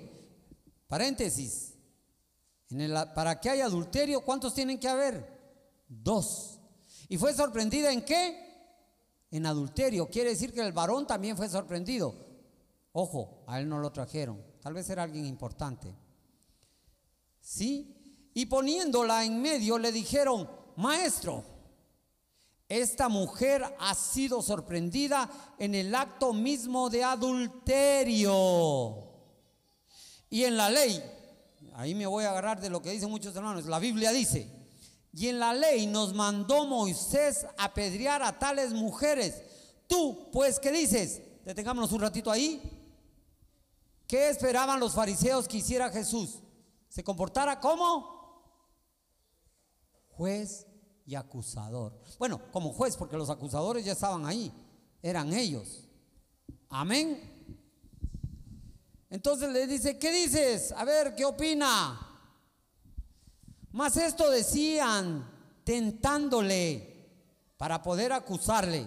Paréntesis, 0.86 1.74
para 3.14 3.40
que 3.40 3.48
haya 3.48 3.64
adulterio, 3.64 4.20
¿cuántos 4.20 4.52
tienen 4.52 4.78
que 4.78 4.88
haber? 4.88 5.26
Dos. 5.88 6.60
¿Y 7.08 7.16
fue 7.16 7.32
sorprendida 7.32 7.90
en 7.90 8.04
qué? 8.04 8.44
En 9.30 9.46
adulterio. 9.46 10.10
Quiere 10.10 10.30
decir 10.30 10.52
que 10.52 10.60
el 10.60 10.72
varón 10.72 11.06
también 11.06 11.36
fue 11.36 11.48
sorprendido. 11.48 12.14
Ojo, 12.92 13.44
a 13.46 13.58
él 13.58 13.68
no 13.68 13.78
lo 13.78 13.90
trajeron. 13.90 14.42
Tal 14.60 14.74
vez 14.74 14.90
era 14.90 15.04
alguien 15.04 15.24
importante. 15.24 15.94
¿Sí? 17.40 18.30
Y 18.34 18.46
poniéndola 18.46 19.24
en 19.24 19.40
medio 19.40 19.78
le 19.78 19.92
dijeron, 19.92 20.50
maestro, 20.76 21.55
esta 22.68 23.08
mujer 23.08 23.64
ha 23.78 23.94
sido 23.94 24.42
sorprendida 24.42 25.30
en 25.58 25.74
el 25.74 25.94
acto 25.94 26.32
mismo 26.32 26.90
de 26.90 27.04
adulterio. 27.04 28.26
Y 30.28 30.42
en 30.44 30.56
la 30.56 30.68
ley, 30.68 31.00
ahí 31.74 31.94
me 31.94 32.06
voy 32.06 32.24
a 32.24 32.30
agarrar 32.30 32.60
de 32.60 32.68
lo 32.70 32.82
que 32.82 32.90
dicen 32.90 33.08
muchos 33.08 33.36
hermanos, 33.36 33.66
la 33.66 33.78
Biblia 33.78 34.10
dice, 34.10 34.50
y 35.12 35.28
en 35.28 35.38
la 35.38 35.54
ley 35.54 35.86
nos 35.86 36.12
mandó 36.12 36.66
Moisés 36.66 37.46
apedrear 37.56 38.22
a 38.22 38.38
tales 38.38 38.72
mujeres. 38.72 39.42
Tú, 39.86 40.28
pues, 40.32 40.58
¿qué 40.58 40.72
dices? 40.72 41.22
Detengámonos 41.44 41.92
un 41.92 42.00
ratito 42.00 42.30
ahí. 42.30 42.60
¿Qué 44.08 44.28
esperaban 44.28 44.80
los 44.80 44.94
fariseos 44.94 45.46
que 45.46 45.58
hiciera 45.58 45.90
Jesús? 45.90 46.40
¿Se 46.88 47.04
comportara 47.04 47.60
como? 47.60 48.16
Juez 50.10 50.66
y 51.06 51.14
acusador. 51.14 51.98
Bueno, 52.18 52.40
como 52.52 52.72
juez, 52.72 52.96
porque 52.96 53.16
los 53.16 53.30
acusadores 53.30 53.84
ya 53.84 53.92
estaban 53.92 54.26
ahí, 54.26 54.52
eran 55.02 55.32
ellos. 55.32 55.88
Amén. 56.68 57.32
Entonces 59.08 59.50
le 59.50 59.66
dice, 59.66 59.98
¿qué 59.98 60.10
dices? 60.10 60.72
A 60.72 60.84
ver, 60.84 61.14
¿qué 61.14 61.24
opina? 61.24 62.00
Más 63.70 63.96
esto 63.96 64.28
decían, 64.30 65.30
tentándole 65.62 66.96
para 67.56 67.82
poder 67.82 68.12
acusarle. 68.12 68.86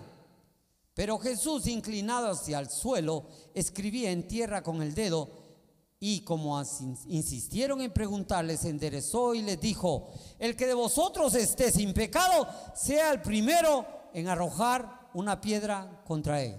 Pero 0.94 1.18
Jesús, 1.18 1.68
inclinado 1.68 2.32
hacia 2.32 2.60
el 2.60 2.70
suelo, 2.70 3.26
escribía 3.54 4.12
en 4.12 4.28
tierra 4.28 4.62
con 4.62 4.82
el 4.82 4.94
dedo 4.94 5.39
y 6.00 6.22
como 6.22 6.62
insistieron 7.08 7.82
en 7.82 7.92
preguntarle, 7.92 8.56
se 8.56 8.70
enderezó 8.70 9.36
y 9.36 9.42
les 9.42 9.60
dijo, 9.60 10.10
el 10.40 10.56
que 10.56 10.66
de 10.66 10.74
vosotros 10.74 11.36
esté 11.36 11.72
sin 11.72 11.94
pecado, 11.94 12.48
sea 12.74 13.12
el 13.12 13.22
primero 13.22 13.86
en 14.14 14.30
arrojar 14.30 15.10
una 15.14 15.42
piedra 15.42 16.02
contra 16.06 16.42
él. 16.42 16.58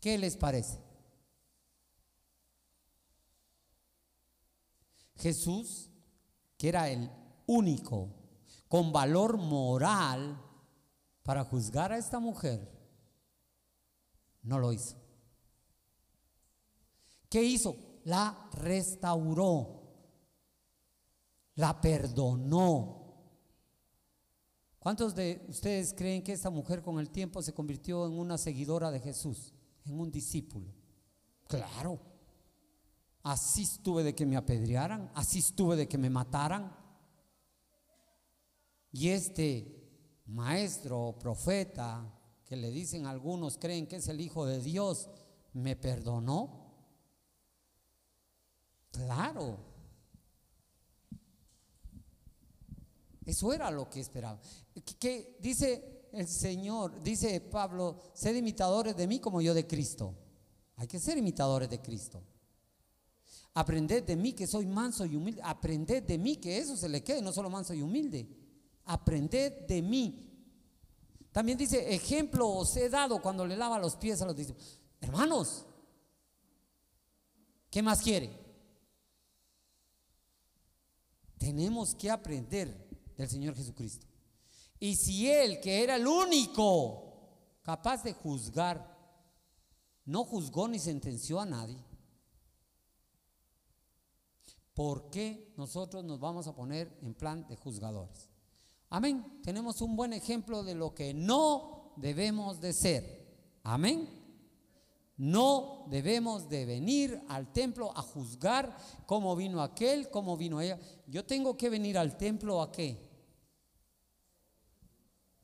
¿Qué 0.00 0.16
les 0.16 0.36
parece? 0.36 0.78
Jesús, 5.16 5.90
que 6.56 6.70
era 6.70 6.88
el 6.88 7.10
único 7.46 8.08
con 8.66 8.92
valor 8.92 9.36
moral 9.36 10.42
para 11.22 11.44
juzgar 11.44 11.92
a 11.92 11.98
esta 11.98 12.18
mujer, 12.18 12.66
no 14.42 14.58
lo 14.58 14.72
hizo. 14.72 14.96
¿Qué 17.30 17.42
hizo? 17.44 17.76
La 18.04 18.50
restauró, 18.54 19.82
la 21.54 21.80
perdonó. 21.80 22.96
¿Cuántos 24.80 25.14
de 25.14 25.44
ustedes 25.48 25.94
creen 25.94 26.24
que 26.24 26.32
esta 26.32 26.50
mujer 26.50 26.82
con 26.82 26.98
el 26.98 27.10
tiempo 27.10 27.40
se 27.40 27.52
convirtió 27.52 28.06
en 28.06 28.18
una 28.18 28.36
seguidora 28.36 28.90
de 28.90 28.98
Jesús, 28.98 29.54
en 29.84 30.00
un 30.00 30.10
discípulo? 30.10 30.72
Claro. 31.46 32.00
Así 33.22 33.62
estuve 33.62 34.02
de 34.02 34.14
que 34.14 34.26
me 34.26 34.36
apedrearan, 34.36 35.12
así 35.14 35.38
estuve 35.38 35.76
de 35.76 35.86
que 35.86 35.98
me 35.98 36.10
mataran. 36.10 36.74
Y 38.90 39.10
este 39.10 40.22
maestro 40.26 41.08
o 41.08 41.18
profeta, 41.18 42.18
que 42.44 42.56
le 42.56 42.72
dicen 42.72 43.06
algunos 43.06 43.58
creen 43.58 43.86
que 43.86 43.96
es 43.96 44.08
el 44.08 44.20
Hijo 44.20 44.46
de 44.46 44.60
Dios, 44.60 45.10
me 45.52 45.76
perdonó. 45.76 46.59
Claro. 48.90 49.58
Eso 53.24 53.52
era 53.52 53.70
lo 53.70 53.88
que 53.88 54.00
esperaba. 54.00 54.40
Que, 54.98 55.36
dice 55.40 56.08
el 56.12 56.26
Señor, 56.26 57.00
dice 57.02 57.40
Pablo, 57.40 57.98
sed 58.12 58.34
imitadores 58.34 58.96
de 58.96 59.06
mí 59.06 59.20
como 59.20 59.40
yo 59.40 59.54
de 59.54 59.66
Cristo. 59.66 60.14
Hay 60.76 60.88
que 60.88 60.98
ser 60.98 61.18
imitadores 61.18 61.70
de 61.70 61.80
Cristo. 61.80 62.22
Aprended 63.54 64.04
de 64.04 64.16
mí 64.16 64.32
que 64.32 64.46
soy 64.46 64.66
manso 64.66 65.04
y 65.04 65.16
humilde. 65.16 65.42
Aprended 65.44 66.02
de 66.02 66.18
mí 66.18 66.36
que 66.36 66.58
eso 66.58 66.76
se 66.76 66.88
le 66.88 67.02
quede, 67.02 67.22
no 67.22 67.32
solo 67.32 67.50
manso 67.50 67.74
y 67.74 67.82
humilde. 67.82 68.28
Aprended 68.84 69.66
de 69.66 69.82
mí. 69.82 70.26
También 71.32 71.56
dice, 71.56 71.94
ejemplo 71.94 72.48
os 72.48 72.76
he 72.76 72.88
dado 72.88 73.22
cuando 73.22 73.46
le 73.46 73.56
lava 73.56 73.78
los 73.78 73.96
pies 73.96 74.20
a 74.22 74.26
los 74.26 74.34
discípulos. 74.34 74.80
Hermanos, 75.00 75.64
¿qué 77.70 77.82
más 77.82 78.02
quiere? 78.02 78.49
Tenemos 81.40 81.94
que 81.94 82.10
aprender 82.10 82.86
del 83.16 83.26
Señor 83.26 83.56
Jesucristo. 83.56 84.06
Y 84.78 84.94
si 84.94 85.30
Él, 85.30 85.58
que 85.58 85.82
era 85.82 85.96
el 85.96 86.06
único 86.06 87.14
capaz 87.62 88.02
de 88.02 88.12
juzgar 88.12 88.90
no 90.04 90.24
juzgó 90.24 90.68
ni 90.68 90.78
sentenció 90.78 91.40
a 91.40 91.46
nadie. 91.46 91.82
¿Por 94.74 95.08
qué 95.08 95.54
nosotros 95.56 96.04
nos 96.04 96.20
vamos 96.20 96.46
a 96.46 96.54
poner 96.54 96.94
en 97.00 97.14
plan 97.14 97.46
de 97.48 97.56
juzgadores? 97.56 98.28
Amén. 98.90 99.40
Tenemos 99.42 99.80
un 99.80 99.96
buen 99.96 100.12
ejemplo 100.12 100.62
de 100.62 100.74
lo 100.74 100.94
que 100.94 101.14
no 101.14 101.94
debemos 101.96 102.60
de 102.60 102.74
ser. 102.74 103.58
Amén. 103.62 104.19
No 105.20 105.84
debemos 105.90 106.48
de 106.48 106.64
venir 106.64 107.22
al 107.28 107.52
templo 107.52 107.92
a 107.94 108.00
juzgar 108.00 108.74
cómo 109.04 109.36
vino 109.36 109.60
aquel, 109.60 110.08
cómo 110.08 110.34
vino 110.34 110.62
ella. 110.62 110.78
Yo 111.06 111.26
tengo 111.26 111.58
que 111.58 111.68
venir 111.68 111.98
al 111.98 112.16
templo 112.16 112.62
a 112.62 112.72
qué? 112.72 113.06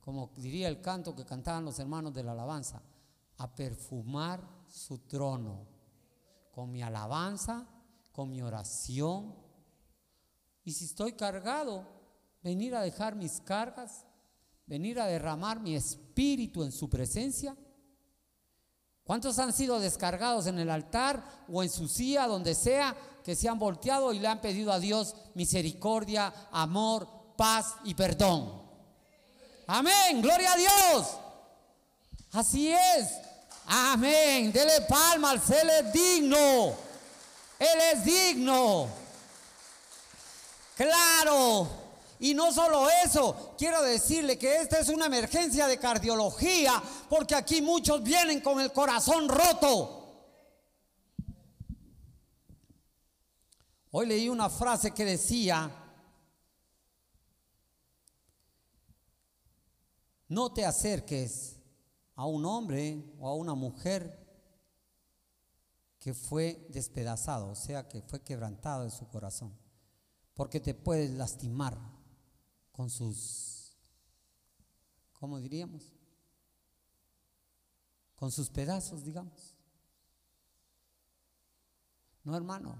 Como 0.01 0.33
diría 0.35 0.69
el 0.69 0.81
canto 0.81 1.15
que 1.15 1.27
cantaban 1.27 1.67
los 1.67 1.79
hermanos 1.79 2.15
de 2.15 2.23
la 2.23 2.33
alabanza, 2.33 2.81
a 3.37 3.55
perfumar 3.55 4.49
su 4.67 5.01
trono 5.01 5.67
con 6.53 6.73
mi 6.73 6.81
alabanza, 6.81 7.69
con 8.13 8.31
mi 8.31 8.41
oración. 8.41 9.35
Y 10.65 10.73
si 10.73 10.87
estoy 10.87 11.13
cargado, 11.13 11.87
venir 12.43 12.75
a 12.75 12.81
dejar 12.81 13.15
mis 13.15 13.43
cargas, 13.43 14.07
venir 14.65 14.99
a 15.01 15.05
derramar 15.05 15.61
mi 15.61 15.75
espíritu 15.75 16.63
en 16.63 16.73
su 16.73 16.89
presencia. 16.89 17.55
¿Cuántos 19.07 19.39
han 19.39 19.53
sido 19.53 19.79
descargados 19.79 20.49
en 20.49 20.59
el 20.59 20.69
altar 20.69 21.23
o 21.51 21.63
en 21.63 21.71
su 21.71 21.87
silla, 21.87 22.27
donde 22.27 22.57
sea, 22.57 22.97
que 23.25 23.37
se 23.37 23.49
han 23.49 23.59
volteado 23.59 24.13
y 24.13 24.19
le 24.19 24.27
han 24.27 24.41
pedido 24.41 24.73
a 24.73 24.81
Dios 24.81 25.15
misericordia, 25.35 26.33
amor, 26.51 27.09
paz 27.37 27.75
y 27.85 27.95
perdón? 27.95 28.63
Amén, 29.69 30.21
gloria 30.21 30.53
a 30.53 30.57
Dios. 30.57 31.07
Así 32.33 32.73
es. 32.73 33.13
Amén. 33.67 34.53
Dele 34.53 34.81
palma 34.89 35.31
al 35.31 35.41
ser 35.41 35.69
es 35.69 35.93
digno. 35.93 36.75
Él 37.59 37.79
es 37.93 38.05
digno. 38.05 38.89
Claro. 40.77 41.86
Y 42.19 42.33
no 42.35 42.53
solo 42.53 42.89
eso, 43.05 43.55
quiero 43.59 43.83
decirle 43.83 44.39
que 44.39 44.57
esta 44.63 44.79
es 44.79 44.89
una 44.89 45.07
emergencia 45.07 45.67
de 45.67 45.79
cardiología, 45.79 46.83
porque 47.11 47.35
aquí 47.35 47.61
muchos 47.61 48.03
vienen 48.03 48.41
con 48.41 48.61
el 48.61 48.73
corazón 48.73 49.29
roto. 49.29 50.03
Hoy 53.91 54.07
leí 54.07 54.29
una 54.29 54.49
frase 54.49 54.93
que 54.93 55.05
decía, 55.05 55.71
no 60.29 60.53
te 60.53 60.65
acerques 60.65 61.61
a 62.15 62.27
un 62.27 62.45
hombre 62.47 63.05
o 63.19 63.29
a 63.29 63.35
una 63.35 63.55
mujer 63.55 64.27
que 65.99 66.15
fue 66.15 66.67
despedazado, 66.71 67.49
o 67.49 67.55
sea, 67.55 67.89
que 67.89 68.01
fue 68.01 68.23
quebrantado 68.23 68.85
en 68.85 68.91
su 68.91 69.07
corazón, 69.09 69.57
porque 70.35 70.61
te 70.61 70.75
puedes 70.75 71.11
lastimar 71.11 71.96
con 72.77 72.91
sus, 72.91 73.75
¿cómo 75.15 75.41
diríamos? 75.41 75.95
Con 78.15 78.31
sus 78.31 78.51
pedazos, 78.51 79.03
digamos. 79.03 79.57
No, 82.23 82.37
hermano, 82.37 82.77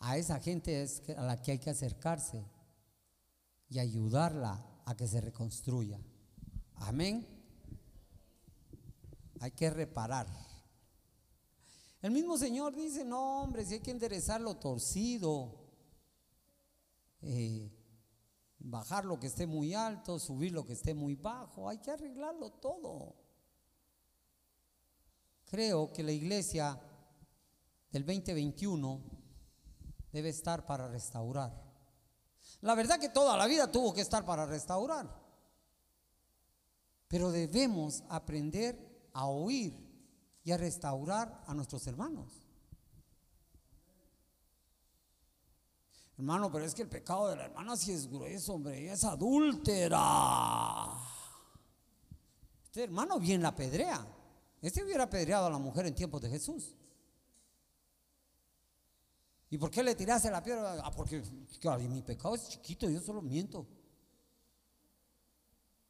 a 0.00 0.16
esa 0.16 0.40
gente 0.40 0.82
es 0.82 1.08
a 1.16 1.22
la 1.22 1.40
que 1.40 1.52
hay 1.52 1.58
que 1.60 1.70
acercarse 1.70 2.44
y 3.68 3.78
ayudarla 3.78 4.66
a 4.84 4.96
que 4.96 5.06
se 5.06 5.20
reconstruya. 5.20 6.00
Amén. 6.74 7.28
Hay 9.38 9.52
que 9.52 9.70
reparar. 9.70 10.26
El 12.02 12.10
mismo 12.10 12.36
Señor 12.36 12.74
dice, 12.74 13.04
no 13.04 13.42
hombre, 13.42 13.64
si 13.64 13.74
hay 13.74 13.80
que 13.80 13.92
enderezar 13.92 14.40
lo 14.40 14.56
torcido, 14.56 15.64
eh, 17.22 17.70
bajar 18.64 19.04
lo 19.04 19.20
que 19.20 19.26
esté 19.26 19.46
muy 19.46 19.74
alto, 19.74 20.18
subir 20.18 20.52
lo 20.52 20.64
que 20.64 20.72
esté 20.72 20.94
muy 20.94 21.14
bajo, 21.14 21.68
hay 21.68 21.78
que 21.78 21.90
arreglarlo 21.90 22.50
todo. 22.50 23.14
Creo 25.44 25.92
que 25.92 26.02
la 26.02 26.12
iglesia 26.12 26.80
del 27.90 28.04
2021 28.06 29.02
debe 30.10 30.30
estar 30.30 30.64
para 30.66 30.88
restaurar. 30.88 31.62
La 32.62 32.74
verdad 32.74 32.98
que 32.98 33.10
toda 33.10 33.36
la 33.36 33.46
vida 33.46 33.70
tuvo 33.70 33.92
que 33.92 34.00
estar 34.00 34.24
para 34.24 34.46
restaurar. 34.46 35.22
Pero 37.06 37.30
debemos 37.30 38.02
aprender 38.08 39.10
a 39.12 39.26
oír 39.26 39.74
y 40.42 40.52
a 40.52 40.56
restaurar 40.56 41.44
a 41.46 41.54
nuestros 41.54 41.86
hermanos. 41.86 42.43
Hermano, 46.16 46.50
pero 46.50 46.64
es 46.64 46.74
que 46.74 46.82
el 46.82 46.88
pecado 46.88 47.28
de 47.28 47.36
la 47.36 47.46
hermana 47.46 47.76
sí 47.76 47.92
es 47.92 48.08
grueso, 48.08 48.54
hombre, 48.54 48.80
ella 48.80 48.92
es 48.92 49.02
adúltera. 49.04 50.00
Este 52.64 52.84
hermano 52.84 53.18
bien 53.18 53.42
la 53.42 53.54
pedrea. 53.54 54.06
Este 54.62 54.84
hubiera 54.84 55.04
apedreado 55.04 55.46
a 55.46 55.50
la 55.50 55.58
mujer 55.58 55.86
en 55.86 55.94
tiempos 55.94 56.22
de 56.22 56.30
Jesús. 56.30 56.76
¿Y 59.50 59.58
por 59.58 59.70
qué 59.70 59.82
le 59.82 59.94
tiraste 59.94 60.30
la 60.30 60.42
piedra? 60.42 60.80
Ah, 60.84 60.90
porque 60.90 61.22
mi 61.88 62.02
pecado 62.02 62.34
es 62.36 62.48
chiquito, 62.48 62.88
yo 62.88 63.00
solo 63.00 63.20
miento. 63.20 63.66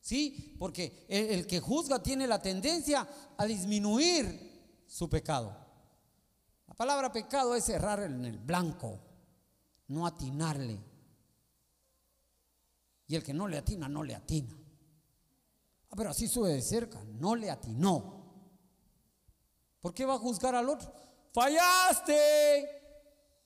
Sí, 0.01 0.57
porque 0.59 1.07
el, 1.09 1.27
el 1.27 1.47
que 1.47 1.61
juzga 1.61 2.03
tiene 2.03 2.27
la 2.27 2.41
tendencia 2.41 3.07
a 3.37 3.45
disminuir 3.45 4.83
su 4.87 5.09
pecado. 5.09 5.57
La 6.67 6.75
palabra 6.75 7.13
pecado 7.13 7.55
es 7.55 7.69
errar 7.69 8.03
en 8.03 8.25
el 8.25 8.39
blanco 8.39 9.01
no 9.89 10.07
atinarle. 10.07 10.81
Y 13.07 13.17
el 13.17 13.23
que 13.23 13.35
no 13.35 13.49
le 13.49 13.59
atina, 13.59 13.89
no 13.89 14.03
le 14.03 14.15
atina. 14.15 14.57
Ah, 15.91 15.95
pero 15.97 16.11
así 16.11 16.27
sube 16.27 16.51
de 16.51 16.63
cerca, 16.63 17.03
no 17.05 17.37
le 17.37 17.51
atinó. 17.51 18.25
¿Por 19.81 19.93
qué 19.93 20.07
va 20.07 20.15
a 20.15 20.19
juzgar 20.19 20.55
al 20.55 20.69
otro? 20.69 20.93
Fallaste. 21.33 22.83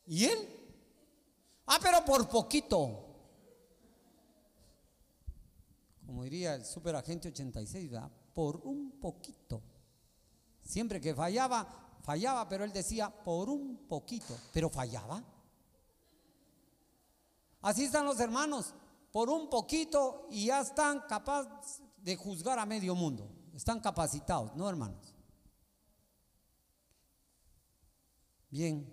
¿Y 0.06 0.24
él? 0.24 0.48
Ah, 1.66 1.78
pero 1.82 2.04
por 2.04 2.28
poquito. 2.28 3.04
Como 6.06 6.22
diría 6.22 6.54
el 6.54 6.64
superagente 6.64 7.28
86, 7.28 7.90
¿verdad? 7.90 8.10
Por 8.32 8.56
un 8.64 8.92
poquito. 8.92 9.62
Siempre 10.62 11.00
que 11.00 11.14
fallaba, 11.14 11.98
fallaba, 12.02 12.48
pero 12.48 12.64
él 12.64 12.72
decía 12.72 13.10
por 13.10 13.50
un 13.50 13.86
poquito, 13.88 14.34
pero 14.52 14.70
fallaba. 14.70 15.22
Así 17.68 17.84
están 17.84 18.06
los 18.06 18.18
hermanos, 18.18 18.74
por 19.12 19.28
un 19.28 19.50
poquito 19.50 20.26
y 20.30 20.46
ya 20.46 20.62
están 20.62 21.00
capaces 21.06 21.82
de 21.98 22.16
juzgar 22.16 22.58
a 22.58 22.64
medio 22.64 22.94
mundo. 22.94 23.30
Están 23.52 23.78
capacitados, 23.80 24.56
¿no, 24.56 24.66
hermanos? 24.70 25.14
Bien. 28.48 28.90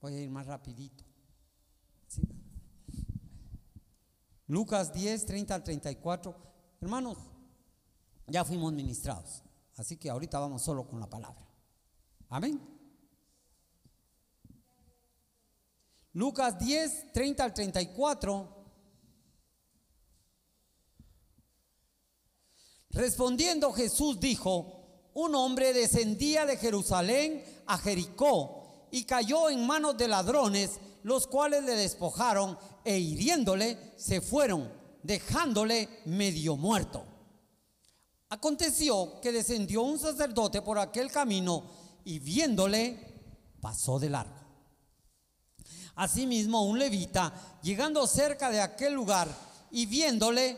Voy 0.00 0.14
a 0.14 0.20
ir 0.20 0.30
más 0.30 0.46
rapidito. 0.46 1.02
Lucas 4.46 4.92
10, 4.92 5.26
30 5.26 5.54
al 5.56 5.64
34. 5.64 6.36
Hermanos, 6.80 7.18
ya 8.28 8.44
fuimos 8.44 8.72
ministrados. 8.72 9.42
Así 9.76 9.96
que 9.96 10.08
ahorita 10.08 10.38
vamos 10.38 10.62
solo 10.62 10.86
con 10.86 11.00
la 11.00 11.10
palabra. 11.10 11.44
Amén. 12.28 12.71
Lucas 16.14 16.58
10, 16.58 17.12
30 17.12 17.44
al 17.44 17.54
34. 17.54 18.62
Respondiendo 22.90 23.72
Jesús 23.72 24.20
dijo, 24.20 25.10
un 25.14 25.34
hombre 25.34 25.72
descendía 25.72 26.44
de 26.44 26.56
Jerusalén 26.58 27.42
a 27.66 27.78
Jericó 27.78 28.88
y 28.90 29.04
cayó 29.04 29.48
en 29.48 29.66
manos 29.66 29.96
de 29.96 30.08
ladrones, 30.08 30.78
los 31.02 31.26
cuales 31.26 31.64
le 31.64 31.74
despojaron 31.74 32.58
e 32.84 32.98
hiriéndole 32.98 33.94
se 33.96 34.20
fueron, 34.20 34.70
dejándole 35.02 35.88
medio 36.04 36.56
muerto. 36.56 37.06
Aconteció 38.28 39.20
que 39.20 39.32
descendió 39.32 39.82
un 39.82 39.98
sacerdote 39.98 40.60
por 40.60 40.78
aquel 40.78 41.10
camino 41.10 41.70
y 42.04 42.18
viéndole 42.18 42.98
pasó 43.60 43.98
de 43.98 44.10
largo. 44.10 44.41
Asimismo, 45.94 46.62
un 46.62 46.78
levita, 46.78 47.32
llegando 47.62 48.06
cerca 48.06 48.50
de 48.50 48.60
aquel 48.60 48.94
lugar 48.94 49.28
y 49.70 49.86
viéndole, 49.86 50.56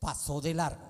pasó 0.00 0.40
de 0.40 0.54
largo. 0.54 0.88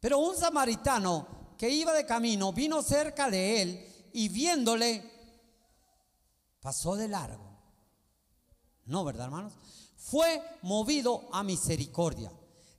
Pero 0.00 0.18
un 0.18 0.36
samaritano 0.36 1.54
que 1.58 1.68
iba 1.68 1.92
de 1.92 2.06
camino 2.06 2.52
vino 2.52 2.82
cerca 2.82 3.30
de 3.30 3.62
él 3.62 4.10
y 4.12 4.28
viéndole, 4.28 5.10
pasó 6.60 6.96
de 6.96 7.08
largo. 7.08 7.52
No, 8.84 9.04
¿verdad, 9.04 9.26
hermanos? 9.26 9.52
Fue 9.96 10.42
movido 10.62 11.28
a 11.32 11.42
misericordia 11.42 12.32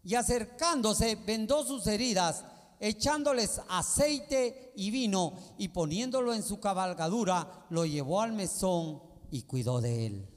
y 0.04 0.15
acercándose 0.15 1.15
vendó 1.15 1.65
sus 1.65 1.88
heridas 1.88 2.43
echándoles 2.80 3.62
aceite 3.69 4.74
y 4.76 4.91
vino 4.91 5.34
y 5.58 5.69
poniéndolo 5.69 6.34
en 6.34 6.43
su 6.43 6.60
cabalgadura, 6.60 7.65
lo 7.69 7.86
llevó 7.86 8.22
al 8.22 8.34
mesón 8.34 9.02
y 9.34 9.41
cuidó 9.41 9.82
de 9.82 10.06
él. 10.06 10.30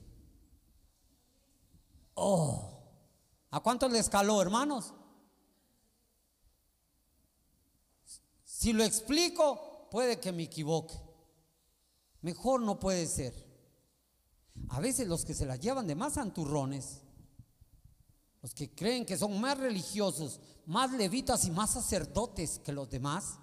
Oh, 2.14 2.80
¿a 3.50 3.60
cuánto 3.60 3.90
le 3.90 3.98
escaló, 3.98 4.40
hermanos? 4.40 4.94
Si 8.42 8.72
lo 8.72 8.82
explico, 8.82 9.86
puede 9.90 10.18
que 10.18 10.32
me 10.32 10.44
equivoque. 10.44 10.98
Mejor 12.22 12.62
no 12.62 12.80
puede 12.80 13.06
ser. 13.06 13.34
A 14.70 14.80
veces 14.80 15.06
los 15.06 15.26
que 15.26 15.34
se 15.34 15.44
la 15.44 15.56
llevan 15.56 15.86
de 15.86 15.94
más 15.94 16.14
santurrones, 16.14 17.02
los 18.40 18.54
que 18.54 18.74
creen 18.74 19.04
que 19.04 19.18
son 19.18 19.38
más 19.38 19.58
religiosos, 19.58 20.40
más 20.64 20.90
levitas 20.92 21.44
y 21.44 21.50
más 21.50 21.74
sacerdotes 21.74 22.60
que 22.60 22.72
los 22.72 22.88
demás, 22.88 23.40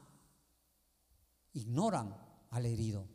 ignoran 1.53 2.17
al 2.49 2.65
herido. 2.65 3.12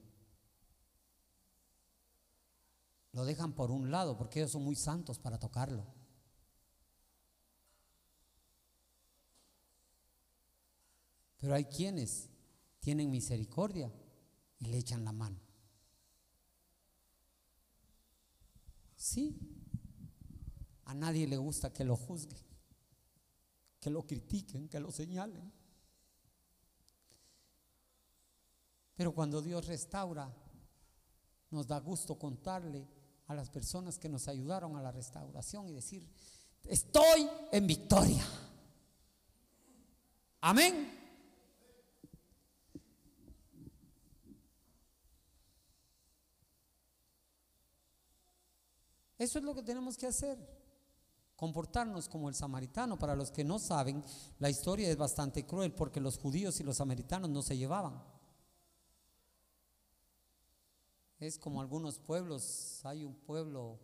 Lo 3.18 3.24
dejan 3.24 3.52
por 3.52 3.72
un 3.72 3.90
lado 3.90 4.16
porque 4.16 4.38
ellos 4.38 4.52
son 4.52 4.62
muy 4.62 4.76
santos 4.76 5.18
para 5.18 5.40
tocarlo. 5.40 5.85
Pero 11.38 11.52
hay 11.52 11.64
quienes 11.64 12.31
tienen 12.78 13.11
misericordia 13.11 13.92
y 14.61 14.66
le 14.66 14.78
echan 14.78 15.04
la 15.04 15.11
mano. 15.11 15.40
Sí, 18.94 19.37
a 20.85 20.94
nadie 20.94 21.26
le 21.26 21.38
gusta 21.38 21.72
que 21.72 21.83
lo 21.83 21.96
juzguen, 21.96 22.46
que 23.81 23.90
lo 23.90 24.07
critiquen, 24.07 24.68
que 24.68 24.78
lo 24.78 24.92
señalen. 24.92 25.52
Pero 28.94 29.12
cuando 29.12 29.42
Dios 29.42 29.66
restaura, 29.66 30.33
nos 31.50 31.66
da 31.66 31.81
gusto 31.81 32.16
contarle 32.16 32.97
a 33.28 33.34
las 33.34 33.50
personas 33.50 33.98
que 33.98 34.08
nos 34.08 34.26
ayudaron 34.26 34.76
a 34.76 34.82
la 34.82 34.90
restauración 34.90 35.68
y 35.68 35.72
decir, 35.72 36.08
estoy 36.64 37.28
en 37.52 37.66
victoria. 37.66 38.24
Amén. 40.40 40.98
Eso 49.18 49.38
es 49.38 49.44
lo 49.44 49.54
que 49.54 49.62
tenemos 49.62 49.98
que 49.98 50.06
hacer. 50.06 50.38
Comportarnos 51.36 52.08
como 52.08 52.30
el 52.30 52.34
samaritano. 52.34 52.98
Para 52.98 53.14
los 53.14 53.30
que 53.30 53.44
no 53.44 53.58
saben, 53.58 54.02
la 54.38 54.48
historia 54.48 54.88
es 54.88 54.96
bastante 54.96 55.44
cruel 55.44 55.72
porque 55.74 56.00
los 56.00 56.16
judíos 56.16 56.60
y 56.60 56.64
los 56.64 56.78
samaritanos 56.78 57.28
no 57.28 57.42
se 57.42 57.58
llevaban. 57.58 58.02
Es 61.18 61.37
como 61.37 61.61
algunos 61.61 61.98
pueblos. 61.98 62.81
Hay 62.85 63.04
un 63.04 63.14
pueblo 63.14 63.81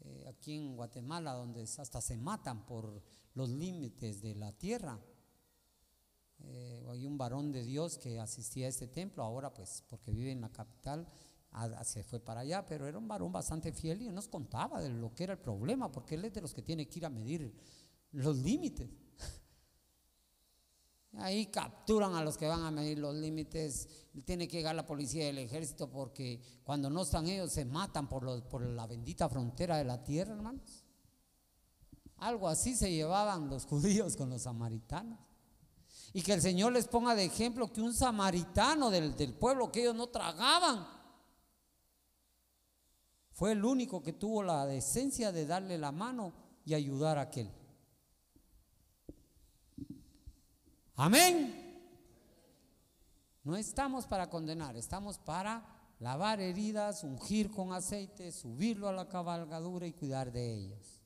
eh, 0.00 0.24
aquí 0.28 0.54
en 0.54 0.76
Guatemala 0.76 1.32
donde 1.32 1.62
hasta 1.62 2.00
se 2.00 2.16
matan 2.16 2.64
por 2.64 3.02
los 3.34 3.48
límites 3.48 4.22
de 4.22 4.36
la 4.36 4.52
tierra. 4.52 5.00
Eh, 6.38 6.86
hay 6.88 7.06
un 7.06 7.18
varón 7.18 7.50
de 7.50 7.64
Dios 7.64 7.98
que 7.98 8.20
asistía 8.20 8.66
a 8.66 8.68
este 8.68 8.86
templo, 8.86 9.24
ahora 9.24 9.52
pues 9.52 9.82
porque 9.88 10.12
vive 10.12 10.30
en 10.30 10.40
la 10.40 10.52
capital, 10.52 11.08
se 11.84 12.02
fue 12.02 12.20
para 12.20 12.40
allá, 12.40 12.66
pero 12.66 12.86
era 12.86 12.98
un 12.98 13.08
varón 13.08 13.32
bastante 13.32 13.72
fiel 13.72 14.02
y 14.02 14.08
nos 14.08 14.28
contaba 14.28 14.80
de 14.80 14.90
lo 14.90 15.14
que 15.14 15.24
era 15.24 15.34
el 15.34 15.38
problema, 15.38 15.90
porque 15.90 16.16
él 16.16 16.24
es 16.24 16.34
de 16.34 16.40
los 16.40 16.52
que 16.52 16.62
tiene 16.62 16.86
que 16.88 16.98
ir 16.98 17.06
a 17.06 17.10
medir 17.10 17.54
los 18.10 18.36
límites. 18.38 18.90
Ahí 21.18 21.46
capturan 21.46 22.14
a 22.14 22.24
los 22.24 22.36
que 22.36 22.48
van 22.48 22.62
a 22.62 22.70
medir 22.70 22.98
los 22.98 23.14
límites, 23.14 23.88
tiene 24.24 24.48
que 24.48 24.56
llegar 24.56 24.74
la 24.74 24.86
policía 24.86 25.26
y 25.26 25.28
el 25.28 25.38
ejército 25.38 25.88
porque 25.88 26.40
cuando 26.64 26.90
no 26.90 27.02
están 27.02 27.28
ellos 27.28 27.52
se 27.52 27.64
matan 27.64 28.08
por, 28.08 28.24
la 28.60 28.86
bendita 28.86 29.28
frontera 29.28 29.76
de 29.76 29.84
la 29.84 30.02
tierra, 30.02 30.34
hermanos. 30.34 30.84
Algo 32.16 32.48
así 32.48 32.74
se 32.74 32.90
llevaban 32.90 33.48
los 33.48 33.64
judíos 33.66 34.16
con 34.16 34.30
los 34.30 34.42
samaritanos. 34.42 35.18
Y 36.12 36.22
que 36.22 36.32
el 36.32 36.42
Señor 36.42 36.72
les 36.72 36.86
ponga 36.86 37.14
de 37.14 37.24
ejemplo 37.24 37.72
que 37.72 37.80
un 37.80 37.92
samaritano 37.92 38.90
del, 38.90 39.16
del 39.16 39.34
pueblo 39.34 39.70
que 39.70 39.82
ellos 39.82 39.96
no 39.96 40.08
tragaban, 40.08 40.86
fue 43.32 43.52
el 43.52 43.64
único 43.64 44.00
que 44.02 44.12
tuvo 44.12 44.42
la 44.42 44.64
decencia 44.64 45.32
de 45.32 45.44
darle 45.44 45.76
la 45.76 45.90
mano 45.90 46.32
y 46.64 46.74
ayudar 46.74 47.18
a 47.18 47.22
aquel. 47.22 47.50
Amén. 50.96 51.62
No 53.42 53.56
estamos 53.56 54.06
para 54.06 54.30
condenar, 54.30 54.76
estamos 54.76 55.18
para 55.18 55.66
lavar 55.98 56.40
heridas, 56.40 57.02
ungir 57.04 57.50
con 57.50 57.72
aceite, 57.72 58.30
subirlo 58.32 58.88
a 58.88 58.92
la 58.92 59.08
cabalgadura 59.08 59.86
y 59.86 59.92
cuidar 59.92 60.32
de 60.32 60.54
ellos. 60.54 61.02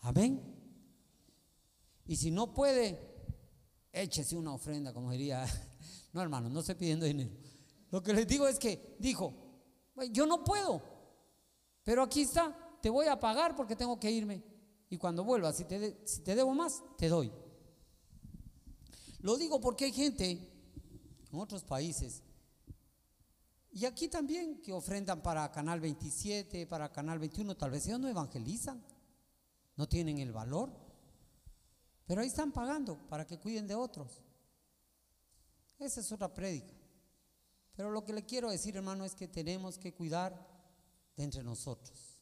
Amén. 0.00 0.40
Y 2.06 2.16
si 2.16 2.30
no 2.30 2.54
puede, 2.54 2.98
échese 3.92 4.36
una 4.36 4.54
ofrenda, 4.54 4.92
como 4.92 5.10
diría. 5.10 5.44
No, 6.10 6.22
hermano, 6.22 6.48
no 6.48 6.60
estoy 6.60 6.74
pidiendo 6.74 7.04
dinero. 7.04 7.30
Lo 7.90 8.02
que 8.02 8.14
les 8.14 8.26
digo 8.26 8.48
es 8.48 8.58
que 8.58 8.96
dijo, 8.98 9.34
yo 10.10 10.24
no 10.24 10.42
puedo, 10.42 10.82
pero 11.84 12.02
aquí 12.02 12.22
está, 12.22 12.78
te 12.80 12.88
voy 12.88 13.08
a 13.08 13.20
pagar 13.20 13.54
porque 13.54 13.76
tengo 13.76 14.00
que 14.00 14.10
irme. 14.10 14.42
Y 14.88 14.96
cuando 14.96 15.22
vuelva, 15.22 15.52
si 15.52 15.66
te, 15.66 16.00
si 16.06 16.22
te 16.22 16.34
debo 16.34 16.54
más, 16.54 16.82
te 16.96 17.08
doy. 17.08 17.30
Lo 19.20 19.36
digo 19.36 19.60
porque 19.60 19.86
hay 19.86 19.92
gente 19.92 20.30
en 21.30 21.38
otros 21.38 21.64
países 21.64 22.22
y 23.72 23.84
aquí 23.84 24.08
también 24.08 24.60
que 24.62 24.72
ofrendan 24.72 25.22
para 25.22 25.50
Canal 25.52 25.80
27, 25.80 26.66
para 26.66 26.90
Canal 26.90 27.18
21, 27.18 27.56
tal 27.56 27.70
vez 27.70 27.86
ellos 27.86 28.00
no 28.00 28.08
evangelizan, 28.08 28.82
no 29.76 29.88
tienen 29.88 30.18
el 30.18 30.32
valor, 30.32 30.70
pero 32.06 32.22
ahí 32.22 32.26
están 32.28 32.50
pagando 32.50 32.98
para 33.08 33.26
que 33.26 33.38
cuiden 33.38 33.66
de 33.66 33.74
otros. 33.74 34.22
Esa 35.78 36.00
es 36.00 36.10
otra 36.10 36.32
prédica. 36.32 36.74
Pero 37.76 37.90
lo 37.92 38.04
que 38.04 38.12
le 38.12 38.24
quiero 38.24 38.50
decir, 38.50 38.76
hermano, 38.76 39.04
es 39.04 39.14
que 39.14 39.28
tenemos 39.28 39.78
que 39.78 39.94
cuidar 39.94 40.34
entre 41.16 41.44
nosotros. 41.44 42.18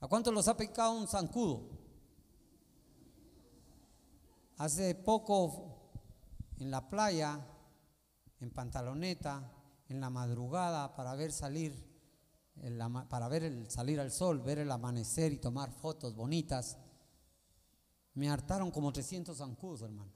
¿A 0.00 0.06
cuánto 0.06 0.30
los 0.30 0.46
ha 0.46 0.56
picado 0.56 0.92
un 0.92 1.08
zancudo? 1.08 1.68
Hace 4.58 4.96
poco 4.96 5.78
en 6.58 6.70
la 6.72 6.90
playa, 6.90 7.46
en 8.40 8.50
pantaloneta, 8.50 9.52
en 9.88 10.00
la 10.00 10.10
madrugada 10.10 10.96
para 10.96 11.14
ver 11.14 11.30
salir, 11.30 11.86
para 13.08 13.28
ver 13.28 13.44
el 13.44 13.70
salir 13.70 14.00
al 14.00 14.10
sol, 14.10 14.40
ver 14.40 14.58
el 14.58 14.70
amanecer 14.72 15.32
y 15.32 15.38
tomar 15.38 15.70
fotos 15.70 16.16
bonitas, 16.16 16.76
me 18.14 18.28
hartaron 18.28 18.72
como 18.72 18.92
300 18.92 19.38
zancudos, 19.38 19.82
hermano. 19.82 20.10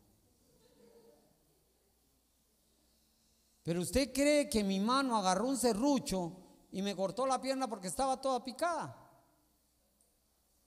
Pero 3.63 3.81
usted 3.81 4.13
cree 4.13 4.51
que 4.51 4.65
mi 4.65 4.81
mano 4.81 5.17
agarró 5.17 5.47
un 5.47 5.57
serrucho 5.57 6.33
y 6.73 6.83
me 6.83 6.97
cortó 6.97 7.27
la 7.27 7.41
pierna 7.41 7.69
porque 7.69 7.87
estaba 7.87 8.21
toda 8.21 8.43
picada. 8.43 8.99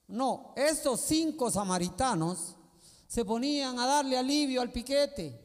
No, 0.08 0.54
estos 0.56 1.02
cinco 1.02 1.50
samaritanos 1.50 2.55
se 3.06 3.24
ponían 3.24 3.78
a 3.78 3.86
darle 3.86 4.18
alivio 4.18 4.60
al 4.60 4.72
piquete. 4.72 5.40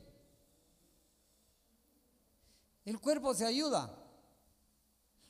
El 2.86 3.00
cuerpo 3.00 3.34
se 3.34 3.46
ayuda. 3.46 3.98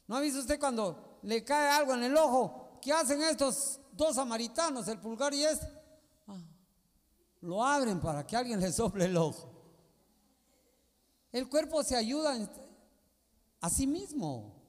¿No 0.08 0.16
ha 0.16 0.22
visto 0.22 0.40
usted 0.40 0.60
cuando 0.60 1.20
le 1.24 1.44
cae 1.44 1.70
algo 1.70 1.94
en 1.94 2.04
el 2.04 2.16
ojo? 2.18 2.80
¿Qué 2.82 2.92
hacen 2.94 3.22
estos 3.22 3.80
dos 3.94 4.16
samaritanos, 4.16 4.88
el 4.88 5.00
pulgar 5.00 5.34
y 5.34 5.44
este? 5.44 5.68
Ah, 6.28 6.40
lo 7.42 7.64
abren 7.64 8.00
para 8.00 8.26
que 8.26 8.36
alguien 8.36 8.60
le 8.62 8.72
sople 8.72 9.06
el 9.06 9.18
ojo. 9.18 9.50
El 11.32 11.48
cuerpo 11.48 11.84
se 11.84 11.96
ayuda 11.96 12.36
a 13.62 13.70
sí 13.70 13.88
mismo. 13.88 14.62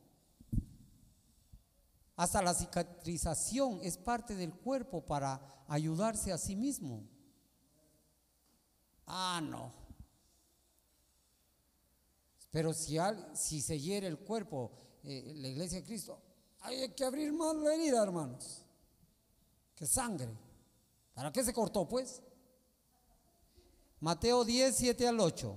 Hasta 2.14 2.43
la 2.43 2.55
cicatrización 2.55 3.80
es 3.82 3.97
parte 3.97 4.37
del 4.37 4.55
cuerpo 4.55 5.05
para 5.05 5.64
ayudarse 5.66 6.32
a 6.32 6.39
sí 6.39 6.55
mismo. 6.55 7.09
Ah, 9.07 9.40
no. 9.42 9.72
Pero 12.50 12.74
si, 12.74 12.98
si 13.34 13.61
se 13.61 13.80
hiere 13.80 14.07
el 14.07 14.18
cuerpo, 14.18 14.70
eh, 15.05 15.32
la 15.36 15.48
iglesia 15.48 15.78
de 15.78 15.84
Cristo, 15.84 16.20
hay 16.61 16.88
que 16.90 17.05
abrir 17.05 17.32
más 17.32 17.57
la 17.57 17.74
herida, 17.74 18.03
hermanos, 18.03 18.62
que 19.74 19.86
sangre. 19.86 20.36
¿Para 21.14 21.32
qué 21.32 21.42
se 21.42 21.53
cortó, 21.53 21.88
pues? 21.88 22.22
Mateo 24.00 24.44
10, 24.44 24.76
7 24.76 25.09
al 25.09 25.20
8. 25.20 25.57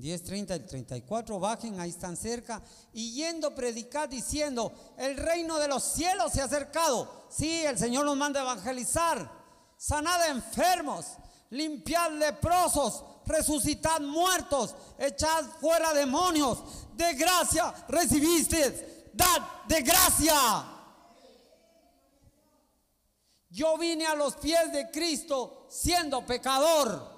10, 0.00 0.22
30 0.22 0.56
y 0.56 0.60
34, 0.60 1.38
bajen, 1.38 1.78
ahí 1.78 1.90
están 1.90 2.16
cerca, 2.16 2.62
y 2.92 3.12
yendo 3.12 3.54
predicar 3.54 4.08
diciendo, 4.08 4.72
el 4.96 5.16
reino 5.16 5.58
de 5.58 5.68
los 5.68 5.82
cielos 5.82 6.32
se 6.32 6.40
ha 6.40 6.44
acercado. 6.44 7.26
Sí, 7.30 7.62
el 7.64 7.78
Señor 7.78 8.04
nos 8.04 8.16
manda 8.16 8.40
a 8.40 8.44
evangelizar, 8.44 9.30
sanad 9.76 10.28
enfermos, 10.28 11.06
limpiad 11.50 12.12
leprosos, 12.12 13.04
resucitad 13.26 14.00
muertos, 14.00 14.74
echad 14.98 15.44
fuera 15.60 15.92
demonios, 15.92 16.58
de 16.94 17.14
gracia 17.14 17.72
recibiste, 17.88 19.10
dad 19.12 19.42
de 19.68 19.82
gracia. 19.82 20.36
Yo 23.50 23.76
vine 23.78 24.06
a 24.06 24.14
los 24.14 24.36
pies 24.36 24.72
de 24.72 24.90
Cristo 24.90 25.66
siendo 25.68 26.24
pecador. 26.24 27.09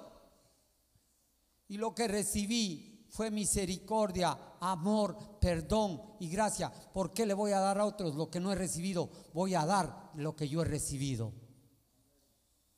Y 1.67 1.77
lo 1.77 1.95
que 1.95 2.07
recibí 2.07 3.07
fue 3.09 3.29
misericordia, 3.29 4.37
amor, 4.59 5.39
perdón 5.39 6.01
y 6.19 6.29
gracia. 6.29 6.71
¿Por 6.71 7.13
qué 7.13 7.25
le 7.25 7.33
voy 7.33 7.51
a 7.51 7.59
dar 7.59 7.77
a 7.77 7.85
otros 7.85 8.15
lo 8.15 8.29
que 8.29 8.39
no 8.39 8.51
he 8.51 8.55
recibido? 8.55 9.09
Voy 9.33 9.55
a 9.55 9.65
dar 9.65 10.11
lo 10.15 10.35
que 10.35 10.49
yo 10.49 10.61
he 10.61 10.65
recibido. 10.65 11.31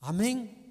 Amén. 0.01 0.61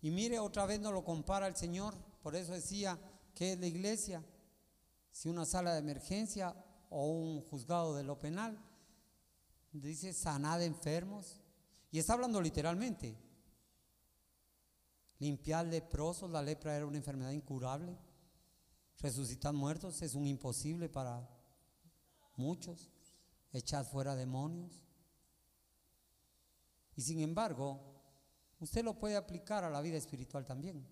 Y 0.00 0.10
mire, 0.10 0.38
otra 0.38 0.66
vez 0.66 0.80
no 0.80 0.92
lo 0.92 1.04
compara 1.04 1.46
el 1.46 1.56
Señor. 1.56 1.94
Por 2.22 2.36
eso 2.36 2.52
decía 2.52 2.98
que 3.34 3.52
es 3.52 3.60
la 3.60 3.66
iglesia. 3.66 4.24
Si 5.10 5.28
una 5.28 5.44
sala 5.44 5.72
de 5.72 5.80
emergencia 5.80 6.54
o 6.90 7.06
un 7.06 7.42
juzgado 7.42 7.94
de 7.94 8.04
lo 8.04 8.18
penal. 8.18 8.58
Dice 9.72 10.12
sanad 10.12 10.62
enfermos, 10.62 11.37
y 11.90 11.98
está 11.98 12.12
hablando 12.14 12.40
literalmente. 12.40 13.16
Limpiar 15.18 15.66
leprosos, 15.66 16.30
la 16.30 16.42
lepra 16.42 16.76
era 16.76 16.86
una 16.86 16.98
enfermedad 16.98 17.32
incurable. 17.32 17.96
Resucitar 18.98 19.52
muertos 19.54 20.02
es 20.02 20.14
un 20.14 20.26
imposible 20.26 20.88
para 20.88 21.28
muchos. 22.36 22.90
Echar 23.52 23.84
fuera 23.84 24.14
demonios. 24.14 24.84
Y 26.94 27.02
sin 27.02 27.20
embargo, 27.20 27.80
usted 28.60 28.84
lo 28.84 28.98
puede 28.98 29.16
aplicar 29.16 29.64
a 29.64 29.70
la 29.70 29.80
vida 29.80 29.96
espiritual 29.96 30.44
también. 30.44 30.86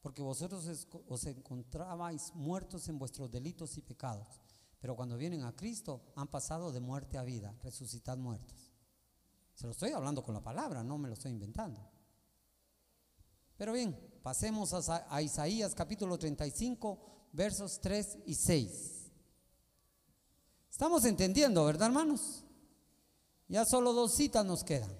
Porque 0.00 0.22
vosotros 0.22 0.86
os 1.08 1.26
encontrabais 1.26 2.34
muertos 2.34 2.88
en 2.88 2.98
vuestros 2.98 3.30
delitos 3.30 3.76
y 3.78 3.82
pecados. 3.82 4.40
Pero 4.80 4.94
cuando 4.96 5.16
vienen 5.16 5.44
a 5.44 5.54
Cristo 5.54 6.12
han 6.16 6.28
pasado 6.28 6.72
de 6.72 6.80
muerte 6.80 7.18
a 7.18 7.22
vida, 7.22 7.54
resucitad 7.62 8.16
muertos. 8.16 8.65
Se 9.56 9.64
lo 9.64 9.72
estoy 9.72 9.92
hablando 9.92 10.22
con 10.22 10.34
la 10.34 10.42
palabra, 10.42 10.84
no 10.84 10.98
me 10.98 11.08
lo 11.08 11.14
estoy 11.14 11.32
inventando. 11.32 11.80
Pero 13.56 13.72
bien, 13.72 13.98
pasemos 14.22 14.74
a, 14.90 15.22
Isaías 15.22 15.74
capítulo 15.74 16.18
35, 16.18 17.30
versos 17.32 17.80
3 17.80 18.18
y 18.26 18.34
6. 18.34 19.10
Estamos 20.70 21.06
entendiendo, 21.06 21.64
¿verdad, 21.64 21.86
hermanos? 21.88 22.44
Ya 23.48 23.64
solo 23.64 23.94
dos 23.94 24.14
citas 24.14 24.44
nos 24.44 24.62
quedan. 24.62 24.94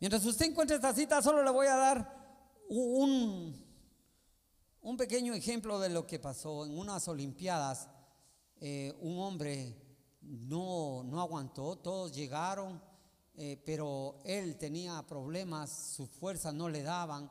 Mientras 0.00 0.24
usted 0.24 0.46
encuentre 0.46 0.74
esta 0.74 0.92
cita, 0.92 1.22
solo 1.22 1.44
le 1.44 1.50
voy 1.52 1.68
a 1.68 1.76
dar 1.76 2.15
un, 2.68 3.54
pequeño 4.96 5.34
ejemplo 5.34 5.78
de 5.78 5.88
lo 5.90 6.06
que 6.06 6.18
pasó 6.18 6.64
en 6.64 6.76
unas 6.76 7.06
Olimpiadas. 7.08 7.88
Eh, 8.60 8.94
un 9.00 9.18
hombre 9.18 9.74
no, 10.22 11.02
no 11.04 11.20
aguantó, 11.20 11.76
todos 11.76 12.12
llegaron, 12.12 12.80
eh, 13.34 13.60
pero 13.64 14.18
él 14.24 14.56
tenía 14.56 15.04
problemas, 15.06 15.70
sus 15.96 16.08
fuerzas 16.08 16.54
no 16.54 16.68
le 16.68 16.82
daban. 16.82 17.30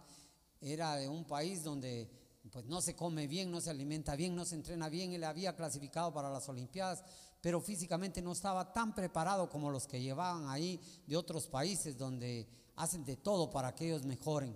Era 0.62 0.96
de 0.96 1.10
un 1.10 1.26
país 1.26 1.64
donde 1.64 2.10
pues 2.52 2.66
no 2.66 2.82
se 2.82 2.96
come 2.96 3.28
bien, 3.28 3.52
no 3.52 3.60
se 3.60 3.72
alimenta 3.72 4.16
bien, 4.16 4.36
no 4.36 4.46
se 4.46 4.56
entrena 4.56 4.88
bien. 4.88 5.14
Él 5.14 5.24
había 5.24 5.56
clasificado 5.56 6.14
para 6.14 6.30
las 6.30 6.48
Olimpiadas, 6.48 7.04
pero 7.42 7.60
físicamente 7.60 8.22
no 8.22 8.32
estaba 8.32 8.72
tan 8.72 8.94
preparado 8.94 9.50
como 9.50 9.72
los 9.72 9.88
que 9.88 10.02
llevaban 10.02 10.48
ahí 10.50 10.80
de 11.08 11.18
otros 11.18 11.48
países 11.48 11.98
donde 11.98 12.48
hacen 12.76 13.04
de 13.04 13.18
todo 13.18 13.50
para 13.50 13.74
que 13.74 13.88
ellos 13.88 14.06
mejoren. 14.06 14.56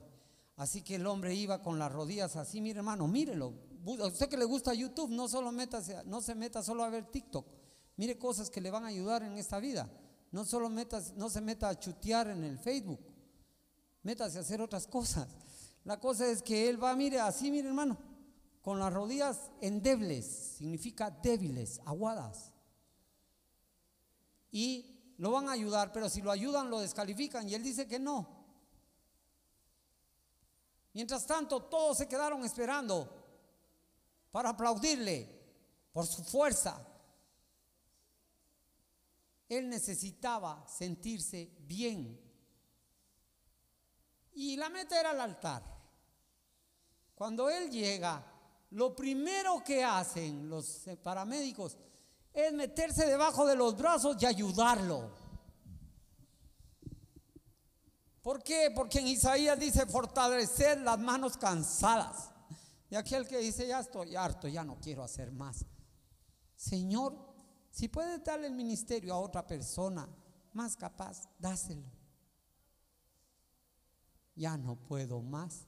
Así 0.60 0.82
que 0.82 0.96
el 0.96 1.08
hombre 1.08 1.34
iba 1.34 1.62
con 1.62 1.80
las 1.80 1.90
rodillas 1.90 2.36
así, 2.36 2.60
mire 2.60 2.80
hermano, 2.80 3.08
mírelo. 3.08 3.54
A 4.02 4.08
usted 4.08 4.28
que 4.28 4.36
le 4.36 4.44
gusta 4.44 4.74
YouTube, 4.74 5.10
no 5.10 5.30
solo 5.30 5.54
no 5.54 6.22
se 6.22 6.36
meta 6.36 6.62
solo 6.62 6.84
a 6.84 6.90
ver 6.90 7.06
TikTok. 7.06 7.48
Mire 7.96 8.18
cosas 8.18 8.50
que 8.50 8.60
le 8.60 8.70
van 8.70 8.84
a 8.84 8.88
ayudar 8.88 9.24
en 9.24 9.38
esta 9.38 9.58
vida. 9.60 9.90
No 10.34 10.44
solo 10.44 10.70
metas, 10.70 11.14
no 11.16 11.30
se 11.30 11.40
meta 11.40 11.70
a 11.70 11.80
chutear 11.80 12.28
en 12.28 12.44
el 12.44 12.60
Facebook. 12.60 13.00
Métase 14.04 14.38
a 14.38 14.42
hacer 14.42 14.62
otras 14.62 14.86
cosas. 14.98 15.30
La 15.86 15.98
cosa 15.98 16.30
es 16.30 16.42
que 16.42 16.68
él 16.68 16.84
va, 16.84 16.94
mire, 16.94 17.22
así, 17.22 17.50
mire 17.52 17.70
hermano, 17.70 17.98
con 18.62 18.80
las 18.80 18.92
rodillas 18.92 19.52
endebles, 19.62 20.26
significa 20.58 21.10
débiles, 21.10 21.80
aguadas. 21.86 22.52
Y 24.52 25.14
lo 25.18 25.32
van 25.32 25.48
a 25.48 25.54
ayudar, 25.54 25.94
pero 25.94 26.10
si 26.10 26.22
lo 26.22 26.32
ayudan 26.32 26.70
lo 26.70 26.82
descalifican 26.82 27.48
y 27.48 27.54
él 27.54 27.64
dice 27.64 27.88
que 27.88 27.98
no. 27.98 28.39
Mientras 31.00 31.26
tanto, 31.26 31.62
todos 31.62 31.98
se 31.98 32.10
quedaron 32.10 32.44
esperando 32.44 33.10
para 34.32 34.50
aplaudirle 34.50 35.30
por 35.94 36.06
su 36.06 36.26
fuerza. 36.26 36.86
Él 39.48 39.70
necesitaba 39.70 40.68
sentirse 40.68 41.56
bien. 41.62 42.20
Y 44.34 44.58
la 44.58 44.68
meta 44.68 45.00
era 45.00 45.12
el 45.12 45.22
altar. 45.22 45.64
Cuando 47.16 47.50
él 47.50 47.72
llega, 47.72 48.22
lo 48.72 48.94
primero 48.94 49.64
que 49.64 49.82
hacen 49.82 50.50
los 50.50 50.84
paramédicos 51.02 51.78
es 52.34 52.52
meterse 52.52 53.06
debajo 53.06 53.46
de 53.46 53.56
los 53.56 53.78
brazos 53.78 54.18
y 54.22 54.26
ayudarlo. 54.26 55.14
¿Por 58.22 58.44
qué? 58.44 58.72
Porque 58.76 59.00
en 59.00 59.08
Isaías 59.08 59.58
dice 59.60 59.86
fortalecer 59.86 60.82
las 60.82 61.00
manos 61.00 61.38
cansadas. 61.38 62.32
Y 62.90 62.96
aquel 62.96 63.28
que 63.28 63.38
dice, 63.38 63.68
ya 63.68 63.80
estoy 63.80 64.16
harto, 64.16 64.48
ya 64.48 64.64
no 64.64 64.80
quiero 64.80 65.04
hacer 65.04 65.32
más. 65.32 65.66
Señor, 66.56 67.16
si 67.72 67.88
puedes 67.88 68.24
darle 68.24 68.48
el 68.48 68.56
ministerio 68.56 69.14
a 69.14 69.20
otra 69.20 69.46
persona 69.46 70.10
más 70.54 70.76
capaz, 70.76 71.30
dáselo. 71.38 71.90
Ya 74.36 74.58
no 74.58 74.76
puedo 74.76 75.22
más. 75.22 75.68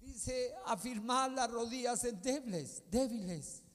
Dice, 0.00 0.54
afirmar 0.64 1.32
las 1.32 1.50
rodillas 1.50 2.04
endebles, 2.04 2.82
débiles 2.90 3.65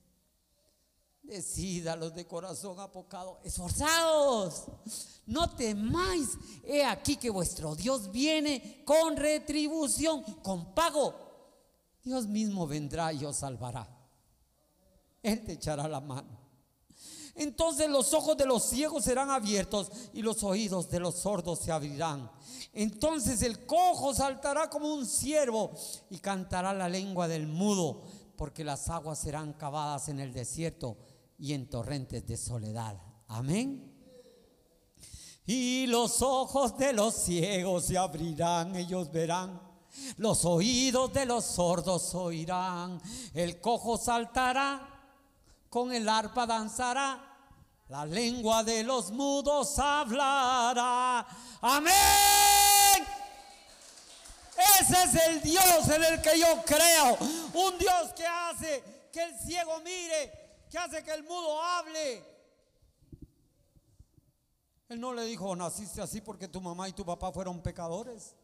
los 1.97 2.13
de 2.13 2.27
corazón 2.27 2.79
apocado, 2.79 3.39
esforzados, 3.43 4.65
no 5.25 5.49
temáis. 5.55 6.29
He 6.63 6.83
aquí 6.83 7.15
que 7.15 7.29
vuestro 7.29 7.75
Dios 7.75 8.11
viene 8.11 8.83
con 8.85 9.15
retribución, 9.15 10.23
con 10.43 10.73
pago. 10.73 11.13
Dios 12.03 12.27
mismo 12.27 12.67
vendrá 12.67 13.13
y 13.13 13.23
os 13.23 13.37
salvará. 13.37 13.87
Él 15.21 15.43
te 15.45 15.53
echará 15.53 15.87
la 15.87 16.01
mano. 16.01 16.39
Entonces 17.35 17.89
los 17.89 18.13
ojos 18.13 18.35
de 18.35 18.45
los 18.45 18.65
ciegos 18.65 19.05
serán 19.05 19.29
abiertos 19.29 19.89
y 20.13 20.21
los 20.21 20.43
oídos 20.43 20.89
de 20.89 20.99
los 20.99 21.15
sordos 21.15 21.59
se 21.59 21.71
abrirán. 21.71 22.29
Entonces 22.73 23.41
el 23.41 23.65
cojo 23.65 24.13
saltará 24.13 24.69
como 24.69 24.93
un 24.93 25.05
ciervo 25.05 25.71
y 26.09 26.17
cantará 26.17 26.73
la 26.73 26.89
lengua 26.89 27.27
del 27.29 27.47
mudo, 27.47 28.01
porque 28.35 28.65
las 28.65 28.89
aguas 28.89 29.19
serán 29.19 29.53
cavadas 29.53 30.09
en 30.09 30.19
el 30.19 30.33
desierto 30.33 30.97
y 31.41 31.53
en 31.53 31.67
torrentes 31.67 32.25
de 32.27 32.37
soledad. 32.37 32.95
Amén. 33.27 33.91
Y 35.47 35.87
los 35.87 36.21
ojos 36.21 36.77
de 36.77 36.93
los 36.93 37.15
ciegos 37.15 37.85
se 37.85 37.97
abrirán, 37.97 38.75
ellos 38.75 39.11
verán. 39.11 39.59
Los 40.17 40.45
oídos 40.45 41.11
de 41.11 41.25
los 41.25 41.43
sordos 41.43 42.13
oirán. 42.13 43.01
El 43.33 43.59
cojo 43.59 43.97
saltará, 43.97 44.87
con 45.67 45.91
el 45.91 46.07
arpa 46.07 46.45
danzará. 46.45 47.27
La 47.89 48.05
lengua 48.05 48.63
de 48.63 48.83
los 48.83 49.11
mudos 49.11 49.79
hablará. 49.79 51.25
Amén. 51.59 51.93
Ese 54.79 55.03
es 55.03 55.15
el 55.27 55.41
Dios 55.41 55.87
en 55.87 56.03
el 56.03 56.21
que 56.21 56.39
yo 56.39 56.61
creo. 56.63 57.17
Un 57.55 57.79
Dios 57.79 58.13
que 58.15 58.27
hace 58.27 59.09
que 59.11 59.23
el 59.23 59.37
ciego 59.39 59.79
mire 59.83 60.40
que 60.71 60.77
hace 60.77 61.03
que 61.03 61.13
el 61.13 61.23
mudo 61.23 61.61
hable. 61.61 62.23
Él 64.87 64.99
no 64.99 65.13
le 65.13 65.25
dijo, 65.25 65.53
naciste 65.55 66.01
así 66.01 66.21
porque 66.21 66.47
tu 66.47 66.61
mamá 66.61 66.87
y 66.87 66.93
tu 66.93 67.05
papá 67.05 67.31
fueron 67.31 67.61
pecadores. 67.61 68.35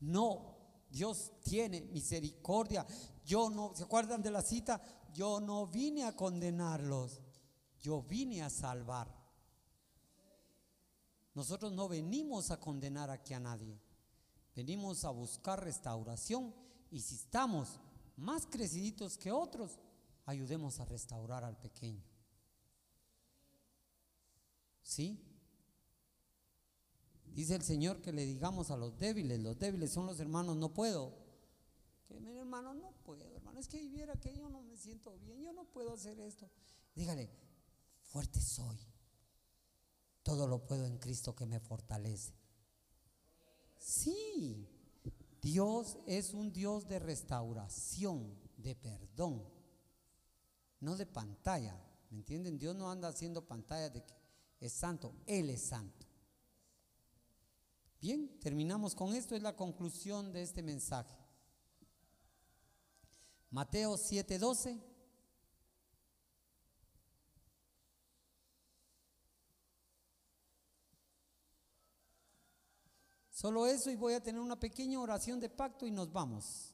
No, 0.00 0.56
Dios 0.88 1.32
tiene 1.42 1.82
misericordia. 1.82 2.86
Yo 3.26 3.50
no, 3.50 3.74
¿se 3.74 3.84
acuerdan 3.84 4.22
de 4.22 4.30
la 4.30 4.40
cita? 4.40 4.80
Yo 5.12 5.38
no 5.38 5.66
vine 5.66 6.04
a 6.04 6.16
condenarlos, 6.16 7.20
yo 7.78 8.02
vine 8.02 8.42
a 8.42 8.48
salvar. 8.48 9.14
Nosotros 11.34 11.72
no 11.72 11.88
venimos 11.88 12.50
a 12.50 12.58
condenar 12.58 13.10
aquí 13.10 13.34
a 13.34 13.40
nadie. 13.40 13.78
Venimos 14.54 15.04
a 15.04 15.10
buscar 15.10 15.62
restauración 15.62 16.54
y 16.90 17.00
si 17.00 17.16
estamos 17.16 17.80
más 18.16 18.46
creciditos 18.46 19.18
que 19.18 19.32
otros, 19.32 19.78
ayudemos 20.26 20.80
a 20.80 20.84
restaurar 20.84 21.44
al 21.44 21.58
pequeño. 21.58 22.04
¿Sí? 24.82 25.20
Dice 27.26 27.56
el 27.56 27.62
Señor 27.62 28.00
que 28.00 28.12
le 28.12 28.24
digamos 28.24 28.70
a 28.70 28.76
los 28.76 28.96
débiles, 28.96 29.40
los 29.40 29.58
débiles 29.58 29.90
son 29.90 30.06
los 30.06 30.20
hermanos, 30.20 30.56
no 30.56 30.72
puedo. 30.72 31.12
Que 32.06 32.20
mi 32.20 32.36
hermano, 32.36 32.74
no 32.74 32.92
puedo, 33.04 33.24
hermano, 33.34 33.58
es 33.58 33.66
que 33.66 33.78
viviera 33.78 34.14
que 34.20 34.32
yo 34.36 34.48
no 34.48 34.62
me 34.62 34.76
siento 34.76 35.18
bien, 35.18 35.42
yo 35.42 35.52
no 35.52 35.64
puedo 35.64 35.92
hacer 35.92 36.20
esto. 36.20 36.48
Dígale, 36.94 37.28
fuerte 38.02 38.40
soy. 38.40 38.78
Todo 40.22 40.46
lo 40.46 40.64
puedo 40.64 40.86
en 40.86 40.98
Cristo 40.98 41.34
que 41.34 41.44
me 41.44 41.58
fortalece. 41.58 42.32
Sí, 43.78 44.68
Dios 45.42 45.98
es 46.06 46.32
un 46.32 46.52
Dios 46.52 46.86
de 46.88 46.98
restauración, 46.98 48.38
de 48.56 48.76
perdón, 48.76 49.53
no 50.80 50.96
de 50.96 51.06
pantalla. 51.06 51.76
¿Me 52.10 52.18
entienden? 52.18 52.58
Dios 52.58 52.76
no 52.76 52.90
anda 52.90 53.08
haciendo 53.08 53.46
pantalla 53.46 53.90
de 53.90 54.04
que 54.04 54.14
es 54.60 54.72
santo, 54.72 55.14
Él 55.26 55.50
es 55.50 55.62
santo. 55.62 56.06
Bien, 58.00 58.38
terminamos 58.40 58.94
con 58.94 59.14
esto, 59.14 59.34
es 59.34 59.42
la 59.42 59.56
conclusión 59.56 60.32
de 60.32 60.42
este 60.42 60.62
mensaje. 60.62 61.16
Mateo 63.50 63.96
7:12. 63.96 64.80
Solo 73.30 73.66
eso 73.66 73.90
y 73.90 73.96
voy 73.96 74.14
a 74.14 74.22
tener 74.22 74.40
una 74.40 74.58
pequeña 74.58 75.00
oración 75.00 75.38
de 75.38 75.48
pacto 75.48 75.86
y 75.86 75.90
nos 75.90 76.12
vamos. 76.12 76.73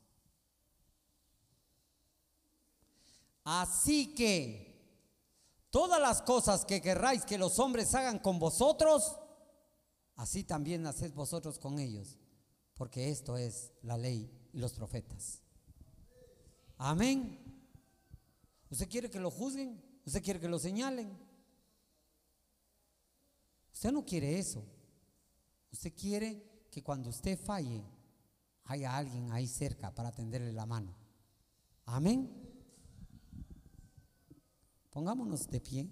Así 3.53 4.15
que 4.15 4.79
todas 5.71 6.01
las 6.01 6.23
cosas 6.23 6.65
que 6.65 6.81
querráis 6.81 7.25
que 7.25 7.37
los 7.37 7.59
hombres 7.59 7.93
hagan 7.97 8.21
con 8.21 8.39
vosotros, 8.39 9.19
así 10.15 10.45
también 10.45 10.87
haced 10.87 11.13
vosotros 11.15 11.59
con 11.59 11.81
ellos, 11.81 12.17
porque 12.75 13.11
esto 13.11 13.37
es 13.37 13.73
la 13.83 13.99
ley 13.99 14.31
y 14.53 14.59
los 14.61 14.73
profetas. 14.73 15.43
Amén. 16.77 17.41
¿Usted 18.71 18.89
quiere 18.89 19.11
que 19.11 19.19
lo 19.19 19.33
juzguen? 19.33 19.83
¿Usted 20.07 20.23
quiere 20.23 20.39
que 20.39 20.49
lo 20.49 20.61
señalen? 20.61 21.19
Usted 23.73 23.91
no 23.91 24.07
quiere 24.07 24.39
eso. 24.39 24.65
Usted 25.73 25.93
quiere 25.93 26.69
que 26.71 26.85
cuando 26.85 27.11
usted 27.11 27.37
falle, 27.37 27.83
haya 28.67 28.97
alguien 28.97 29.33
ahí 29.33 29.49
cerca 29.49 29.93
para 29.93 30.13
tenderle 30.13 30.53
la 30.53 30.67
mano. 30.67 30.95
Amén. 31.87 32.40
Pongámonos 34.91 35.49
de 35.49 35.61
pie. 35.61 35.89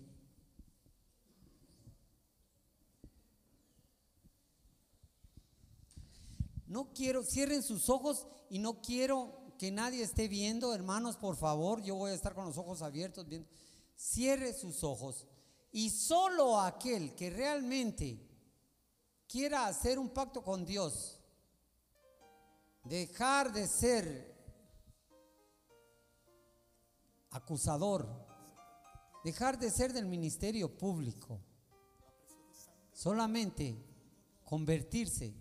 No 6.66 6.92
quiero, 6.92 7.24
cierren 7.24 7.62
sus 7.62 7.88
ojos 7.88 8.26
y 8.50 8.58
no 8.58 8.82
quiero 8.82 9.54
que 9.58 9.70
nadie 9.70 10.02
esté 10.02 10.28
viendo, 10.28 10.74
hermanos, 10.74 11.16
por 11.16 11.36
favor, 11.36 11.82
yo 11.82 11.96
voy 11.96 12.10
a 12.10 12.14
estar 12.14 12.34
con 12.34 12.44
los 12.44 12.58
ojos 12.58 12.82
abiertos 12.82 13.26
viendo. 13.26 13.48
Cierre 13.96 14.52
sus 14.52 14.84
ojos 14.84 15.26
y 15.72 15.90
solo 15.90 16.60
aquel 16.60 17.14
que 17.14 17.30
realmente 17.30 18.28
quiera 19.26 19.66
hacer 19.66 19.98
un 19.98 20.10
pacto 20.10 20.42
con 20.42 20.64
Dios, 20.64 21.20
dejar 22.84 23.52
de 23.52 23.66
ser 23.66 24.36
acusador, 27.30 28.27
dejar 29.28 29.58
de 29.58 29.70
ser 29.70 29.92
del 29.92 30.06
ministerio 30.06 30.74
público, 30.78 31.38
solamente 32.94 33.76
convertirse 34.42 35.34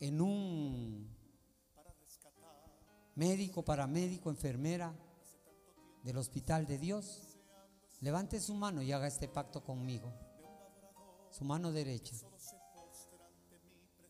en 0.00 0.22
un 0.22 1.14
médico, 3.14 3.62
paramédico, 3.62 4.30
enfermera 4.30 4.90
del 6.02 6.16
hospital 6.16 6.66
de 6.66 6.78
Dios, 6.78 7.36
levante 8.00 8.40
su 8.40 8.54
mano 8.54 8.80
y 8.80 8.90
haga 8.90 9.06
este 9.06 9.28
pacto 9.28 9.62
conmigo 9.62 10.10
su 11.30 11.44
mano 11.44 11.70
derecha. 11.72 12.16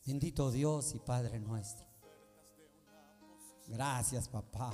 Bendito 0.07 0.53
Dios 0.53 0.94
y 0.94 1.01
Padre 1.01 1.40
nuestro. 1.40 1.84
Gracias, 3.66 4.28
papá, 4.28 4.72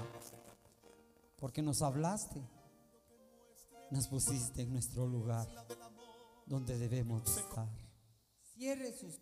porque 1.39 1.63
nos 1.63 1.81
hablaste, 1.81 2.47
nos 3.91 4.07
pusiste 4.09 4.63
en 4.63 4.73
nuestro 4.73 5.07
lugar 5.07 5.47
donde 6.47 6.79
debemos 6.79 7.23
estar. 7.37 7.69
Cierre 8.55 8.93
sus 8.93 9.19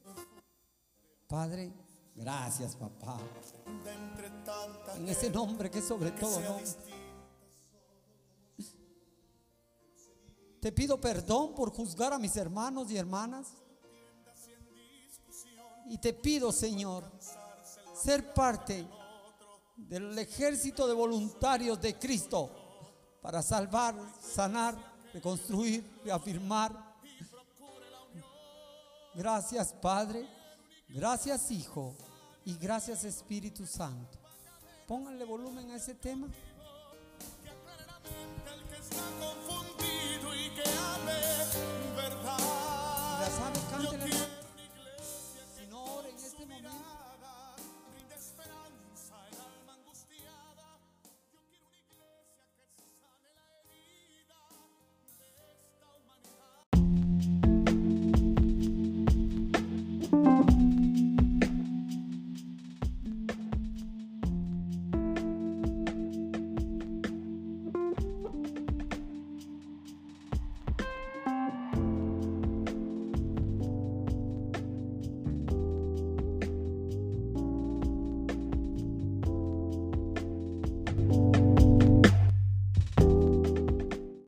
Padre, 1.26 1.72
gracias, 2.14 2.76
papá. 2.76 3.18
En 4.96 5.08
ese 5.08 5.30
nombre 5.30 5.70
que 5.70 5.80
sobre 5.80 6.10
todo 6.10 6.40
nombre. 6.40 6.76
Te 10.60 10.70
pido 10.70 11.00
perdón 11.00 11.54
por 11.54 11.72
juzgar 11.72 12.12
a 12.12 12.18
mis 12.18 12.36
hermanos 12.36 12.90
y 12.90 12.96
hermanas. 12.96 13.48
Y 15.88 15.98
te 15.98 16.12
pido, 16.12 16.52
Señor, 16.52 17.10
ser 17.94 18.32
parte 18.32 18.86
del 19.76 20.18
ejército 20.18 20.86
de 20.86 20.94
voluntarios 20.94 21.80
de 21.80 21.98
Cristo 21.98 22.61
para 23.22 23.40
salvar, 23.40 23.94
sanar, 24.20 24.74
reconstruir, 25.14 25.88
reafirmar. 26.04 26.72
Gracias 29.14 29.72
Padre, 29.74 30.26
gracias 30.88 31.50
Hijo 31.50 31.94
y 32.44 32.56
gracias 32.56 33.04
Espíritu 33.04 33.66
Santo. 33.66 34.18
Pónganle 34.88 35.24
volumen 35.24 35.70
a 35.70 35.76
ese 35.76 35.94
tema. 35.94 36.26
La 43.20 43.30
sabe, 43.30 43.60
cántela. 43.70 44.11